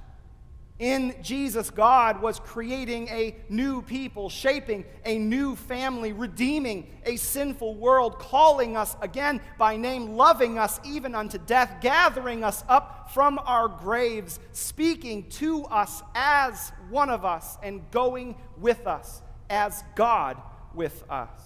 In 0.79 1.13
Jesus, 1.21 1.69
God 1.69 2.21
was 2.21 2.39
creating 2.39 3.09
a 3.09 3.35
new 3.49 3.81
people, 3.81 4.29
shaping 4.29 4.85
a 5.03 5.17
new 5.17 5.57
family, 5.57 6.13
redeeming 6.13 6.89
a 7.05 7.17
sinful 7.17 7.75
world, 7.75 8.17
calling 8.17 8.77
us 8.77 8.95
again 9.01 9.41
by 9.57 9.75
name, 9.75 10.15
loving 10.15 10.57
us 10.57 10.79
even 10.85 11.15
unto 11.15 11.37
death, 11.37 11.81
gathering 11.81 12.45
us 12.45 12.63
up 12.69 13.11
from 13.13 13.39
our 13.43 13.67
graves, 13.67 14.39
speaking 14.53 15.29
to 15.31 15.65
us 15.65 16.01
as 16.15 16.71
one 16.89 17.09
of 17.09 17.25
us, 17.25 17.57
and 17.61 17.81
going 17.91 18.35
with 18.57 18.87
us 18.87 19.21
as 19.49 19.83
God 19.95 20.41
with 20.73 21.03
us. 21.09 21.41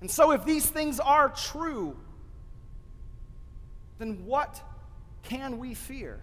And 0.00 0.10
so, 0.10 0.32
if 0.32 0.44
these 0.44 0.66
things 0.66 0.98
are 0.98 1.28
true, 1.28 1.96
then 3.98 4.26
what 4.26 4.60
can 5.22 5.58
we 5.58 5.74
fear? 5.74 6.20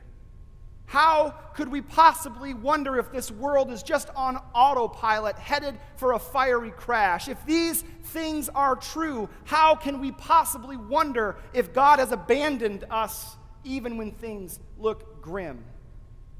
How 0.91 1.36
could 1.54 1.69
we 1.69 1.80
possibly 1.80 2.54
wonder 2.54 2.99
if 2.99 3.13
this 3.13 3.32
world 3.32 3.71
is 3.71 3.82
just 3.82 4.10
on 4.13 4.36
autopilot, 4.54 5.38
headed 5.39 5.80
for 5.95 6.12
a 6.12 6.19
fiery 6.19 6.71
crash? 6.71 7.30
If 7.30 7.45
these 7.45 7.82
things 8.04 8.49
are 8.49 8.75
true, 8.75 9.30
how 9.45 9.73
can 9.73 10.01
we 10.01 10.12
possibly 10.12 10.75
wonder 10.75 11.38
if 11.54 11.71
God 11.71 11.99
has 11.99 12.12
abandoned 12.12 12.84
us 12.91 13.38
even 13.63 13.95
when 13.95 14.12
things 14.12 14.60
look 14.77 15.21
grim? 15.21 15.63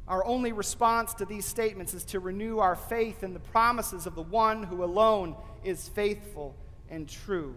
Our 0.06 0.26
only 0.26 0.52
response 0.52 1.14
to 1.14 1.26
these 1.26 1.46
statements 1.46 1.94
is 1.94 2.04
to 2.08 2.20
renew 2.20 2.60
our 2.60 2.76
faith 2.76 3.24
in 3.24 3.34
the 3.34 3.40
promises 3.40 4.06
of 4.06 4.16
the 4.16 4.22
one 4.22 4.64
who 4.64 4.84
alone 4.84 5.38
is 5.64 5.88
faithful 5.88 6.58
and 6.90 7.08
true. 7.08 7.56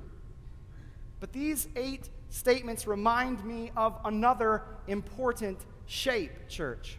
But 1.18 1.32
these 1.32 1.66
eight 1.74 2.08
statements 2.28 2.86
remind 2.86 3.44
me 3.44 3.72
of 3.76 3.98
another 4.04 4.62
important 4.86 5.58
shape, 5.86 6.48
church. 6.48 6.98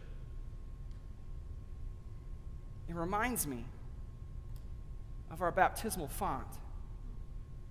It 2.88 2.96
reminds 2.96 3.48
me 3.48 3.66
of 5.32 5.42
our 5.42 5.52
baptismal 5.52 6.08
font. 6.08 6.48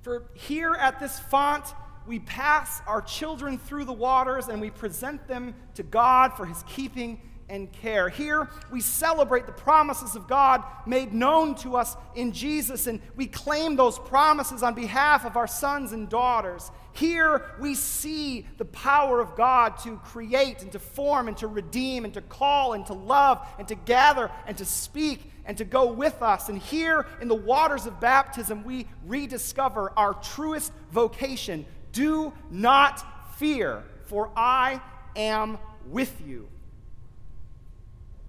For 0.02 0.24
here 0.34 0.74
at 0.74 1.00
this 1.00 1.18
font, 1.18 1.64
we 2.06 2.18
pass 2.18 2.82
our 2.86 3.00
children 3.00 3.58
through 3.58 3.86
the 3.86 3.92
waters 3.92 4.48
and 4.48 4.60
we 4.60 4.70
present 4.70 5.26
them 5.28 5.54
to 5.74 5.82
God 5.82 6.34
for 6.34 6.44
his 6.44 6.62
keeping 6.68 7.20
and 7.48 7.70
care. 7.72 8.08
Here 8.08 8.48
we 8.70 8.80
celebrate 8.80 9.46
the 9.46 9.52
promises 9.52 10.16
of 10.16 10.26
God 10.28 10.62
made 10.86 11.12
known 11.12 11.54
to 11.56 11.76
us 11.76 11.96
in 12.14 12.32
Jesus, 12.32 12.86
and 12.86 13.00
we 13.16 13.26
claim 13.26 13.76
those 13.76 13.98
promises 13.98 14.62
on 14.62 14.74
behalf 14.74 15.24
of 15.24 15.36
our 15.36 15.46
sons 15.46 15.92
and 15.92 16.08
daughters. 16.08 16.70
Here 16.92 17.44
we 17.58 17.74
see 17.74 18.46
the 18.56 18.64
power 18.64 19.20
of 19.20 19.34
God 19.36 19.78
to 19.80 19.96
create 19.98 20.62
and 20.62 20.70
to 20.72 20.78
form 20.78 21.28
and 21.28 21.36
to 21.38 21.48
redeem 21.48 22.04
and 22.04 22.14
to 22.14 22.22
call 22.22 22.74
and 22.74 22.86
to 22.86 22.94
love 22.94 23.46
and 23.58 23.66
to 23.68 23.74
gather 23.74 24.30
and 24.46 24.56
to 24.58 24.64
speak 24.64 25.32
and 25.44 25.58
to 25.58 25.64
go 25.64 25.92
with 25.92 26.22
us. 26.22 26.48
And 26.48 26.58
here 26.58 27.06
in 27.20 27.28
the 27.28 27.34
waters 27.34 27.86
of 27.86 28.00
baptism, 28.00 28.64
we 28.64 28.86
rediscover 29.04 29.92
our 29.96 30.14
truest 30.14 30.72
vocation. 30.90 31.66
Do 31.92 32.32
not 32.50 33.04
fear, 33.36 33.82
for 34.06 34.30
I 34.36 34.80
am 35.16 35.58
with 35.86 36.22
you. 36.24 36.48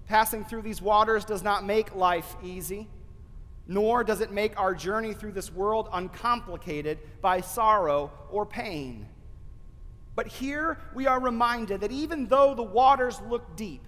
Passing 0.06 0.44
through 0.44 0.62
these 0.62 0.80
waters 0.80 1.24
does 1.24 1.42
not 1.42 1.64
make 1.64 1.94
life 1.94 2.36
easy, 2.42 2.88
nor 3.66 4.04
does 4.04 4.20
it 4.20 4.30
make 4.30 4.58
our 4.58 4.74
journey 4.74 5.12
through 5.14 5.32
this 5.32 5.52
world 5.52 5.88
uncomplicated 5.92 6.98
by 7.20 7.40
sorrow 7.40 8.12
or 8.30 8.46
pain. 8.46 9.08
But 10.14 10.28
here 10.28 10.78
we 10.94 11.06
are 11.06 11.20
reminded 11.20 11.80
that 11.80 11.92
even 11.92 12.26
though 12.26 12.54
the 12.54 12.62
waters 12.62 13.20
look 13.28 13.56
deep, 13.56 13.82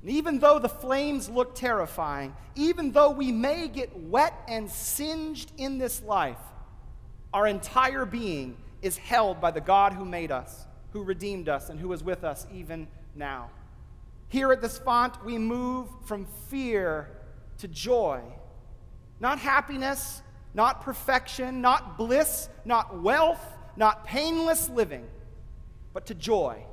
and 0.00 0.10
even 0.10 0.38
though 0.38 0.60
the 0.60 0.68
flames 0.68 1.28
look 1.28 1.56
terrifying, 1.56 2.34
even 2.54 2.92
though 2.92 3.10
we 3.10 3.32
may 3.32 3.66
get 3.66 3.94
wet 3.98 4.34
and 4.46 4.70
singed 4.70 5.52
in 5.58 5.78
this 5.78 6.02
life, 6.02 6.38
our 7.34 7.46
entire 7.46 8.04
being 8.04 8.56
is 8.80 8.96
held 8.96 9.40
by 9.40 9.50
the 9.50 9.60
God 9.60 9.92
who 9.92 10.04
made 10.04 10.30
us, 10.30 10.66
who 10.92 11.02
redeemed 11.02 11.48
us, 11.48 11.68
and 11.68 11.80
who 11.80 11.92
is 11.92 12.02
with 12.02 12.22
us 12.22 12.46
even 12.52 12.86
now. 13.16 13.50
Here 14.28 14.52
at 14.52 14.60
this 14.60 14.78
font, 14.78 15.24
we 15.24 15.38
move 15.38 15.88
from 16.04 16.26
fear 16.48 17.10
to 17.58 17.68
joy. 17.68 18.22
Not 19.20 19.38
happiness, 19.38 20.22
not 20.54 20.82
perfection, 20.82 21.60
not 21.60 21.96
bliss, 21.96 22.48
not 22.64 23.00
wealth, 23.00 23.44
not 23.76 24.04
painless 24.04 24.68
living, 24.68 25.06
but 25.92 26.06
to 26.06 26.14
joy. 26.14 26.64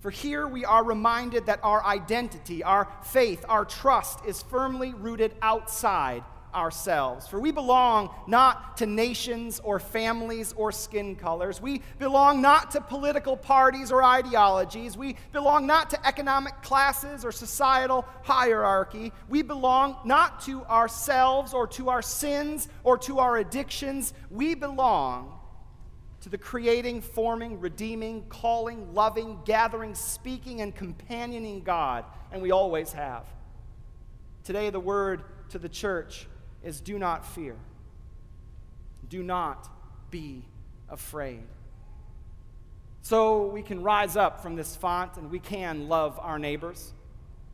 For 0.00 0.10
here 0.10 0.46
we 0.46 0.64
are 0.64 0.84
reminded 0.84 1.46
that 1.46 1.60
our 1.62 1.84
identity, 1.84 2.62
our 2.62 2.88
faith, 3.02 3.44
our 3.48 3.64
trust 3.64 4.24
is 4.24 4.42
firmly 4.42 4.94
rooted 4.94 5.34
outside 5.42 6.22
ourselves. 6.54 7.26
For 7.26 7.40
we 7.40 7.50
belong 7.50 8.10
not 8.26 8.76
to 8.78 8.86
nations 8.86 9.60
or 9.62 9.78
families 9.78 10.52
or 10.56 10.72
skin 10.72 11.16
colors. 11.16 11.60
We 11.60 11.82
belong 11.98 12.40
not 12.40 12.70
to 12.72 12.80
political 12.80 13.36
parties 13.36 13.92
or 13.92 14.02
ideologies. 14.02 14.96
We 14.96 15.16
belong 15.32 15.66
not 15.66 15.90
to 15.90 16.06
economic 16.06 16.62
classes 16.62 17.24
or 17.24 17.32
societal 17.32 18.04
hierarchy. 18.22 19.12
We 19.28 19.42
belong 19.42 19.98
not 20.04 20.40
to 20.42 20.64
ourselves 20.64 21.54
or 21.54 21.66
to 21.68 21.90
our 21.90 22.02
sins 22.02 22.68
or 22.84 22.98
to 22.98 23.18
our 23.18 23.36
addictions. 23.36 24.14
We 24.30 24.54
belong 24.54 25.38
to 26.20 26.28
the 26.28 26.38
creating, 26.38 27.00
forming, 27.00 27.60
redeeming, 27.60 28.24
calling, 28.28 28.92
loving, 28.92 29.38
gathering, 29.44 29.94
speaking, 29.94 30.60
and 30.60 30.74
companioning 30.74 31.62
God, 31.62 32.04
and 32.32 32.42
we 32.42 32.50
always 32.50 32.92
have. 32.92 33.24
Today, 34.44 34.70
the 34.70 34.80
word 34.80 35.22
to 35.50 35.58
the 35.58 35.68
church 35.68 36.26
is 36.62 36.80
do 36.80 36.98
not 36.98 37.26
fear. 37.26 37.56
Do 39.08 39.22
not 39.22 39.68
be 40.10 40.44
afraid. 40.88 41.42
So 43.02 43.46
we 43.46 43.62
can 43.62 43.82
rise 43.82 44.16
up 44.16 44.42
from 44.42 44.56
this 44.56 44.76
font 44.76 45.16
and 45.16 45.30
we 45.30 45.38
can 45.38 45.88
love 45.88 46.18
our 46.20 46.38
neighbors. 46.38 46.92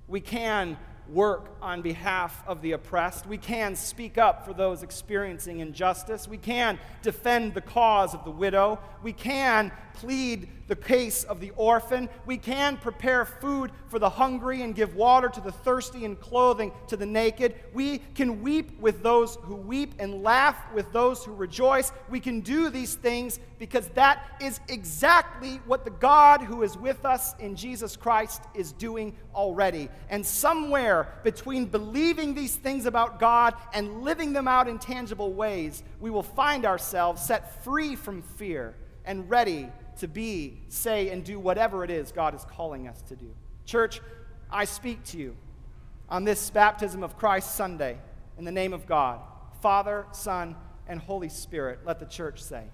We 0.09 0.21
can 0.21 0.77
work 1.09 1.51
on 1.61 1.83
behalf 1.83 2.43
of 2.47 2.63
the 2.63 2.73
oppressed. 2.73 3.27
We 3.27 3.37
can 3.37 3.77
speak 3.77 4.17
up 4.17 4.45
for 4.45 4.55
those 4.55 4.83
experiencing 4.83 5.61
injustice. 5.61 6.27
We 6.27 6.39
can 6.39 6.79
defend 7.03 7.55
the 7.55 7.61
cause 7.61 8.15
of 8.15 8.25
the 8.25 8.31
widow. 8.31 8.79
We 9.03 9.13
can 9.13 9.71
plead 9.95 10.49
the 10.67 10.77
case 10.77 11.25
of 11.25 11.41
the 11.41 11.51
orphan. 11.57 12.09
We 12.27 12.39
can 12.39 12.77
prepare 12.77 13.25
food 13.25 13.71
for 13.89 13.99
the 13.99 14.09
hungry 14.09 14.63
and 14.63 14.75
give 14.75 14.95
water 14.95 15.29
to 15.29 15.41
the 15.41 15.53
thirsty 15.53 16.05
and 16.05 16.19
clothing 16.19 16.73
to 16.89 16.97
the 16.97 17.07
naked. 17.07 17.55
We 17.73 17.99
can 18.15 18.43
weep 18.43 18.81
with 18.81 19.03
those 19.03 19.37
who 19.43 19.57
weep 19.57 19.95
and 19.99 20.23
laugh 20.23 20.57
with 20.73 20.93
those 20.93 21.25
who 21.25 21.35
rejoice. 21.35 21.93
We 22.09 22.21
can 22.21 22.41
do 22.41 22.71
these 22.71 22.95
things 22.95 23.39
because 23.59 23.87
that 23.89 24.27
is 24.41 24.61
exactly 24.69 25.61
what 25.67 25.85
the 25.85 25.91
God 25.91 26.41
who 26.41 26.63
is 26.63 26.77
with 26.77 27.05
us 27.05 27.35
in 27.39 27.57
Jesus 27.57 27.97
Christ 27.97 28.43
is 28.55 28.73
doing 28.73 29.15
already. 29.35 29.89
And 30.11 30.25
somewhere 30.25 31.09
between 31.23 31.67
believing 31.67 32.35
these 32.35 32.57
things 32.57 32.87
about 32.87 33.19
God 33.19 33.55
and 33.73 34.03
living 34.03 34.33
them 34.33 34.49
out 34.49 34.69
in 34.69 34.79
tangible 34.79 35.33
ways, 35.33 35.83
we 36.01 36.11
will 36.11 36.23
find 36.23 36.65
ourselves 36.65 37.23
set 37.23 37.63
free 37.65 37.97
from 37.97 38.23
fear 38.23 38.75
and 39.05 39.29
ready 39.29 39.69
to 40.05 40.09
be, 40.09 40.59
say, 40.69 41.09
and 41.09 41.25
do 41.25 41.41
whatever 41.41 41.83
it 41.83 41.91
is 41.91 42.13
God 42.13 42.35
is 42.35 42.45
calling 42.45 42.87
us 42.87 43.01
to 43.09 43.17
do. 43.17 43.35
Church, 43.65 44.03
I 44.51 44.67
speak 44.67 45.03
to 45.05 45.17
you 45.17 45.35
on 46.11 46.25
this 46.25 46.51
baptism 46.51 47.03
of 47.03 47.17
Christ 47.17 47.55
Sunday 47.55 47.97
in 48.37 48.45
the 48.45 48.53
name 48.53 48.75
of 48.75 48.87
God, 48.87 49.21
Father, 49.63 50.05
Son, 50.13 50.57
and 50.87 51.01
Holy 51.01 51.31
Spirit. 51.31 51.79
Let 51.87 52.01
the 52.01 52.05
church 52.05 52.43
say, 52.43 52.65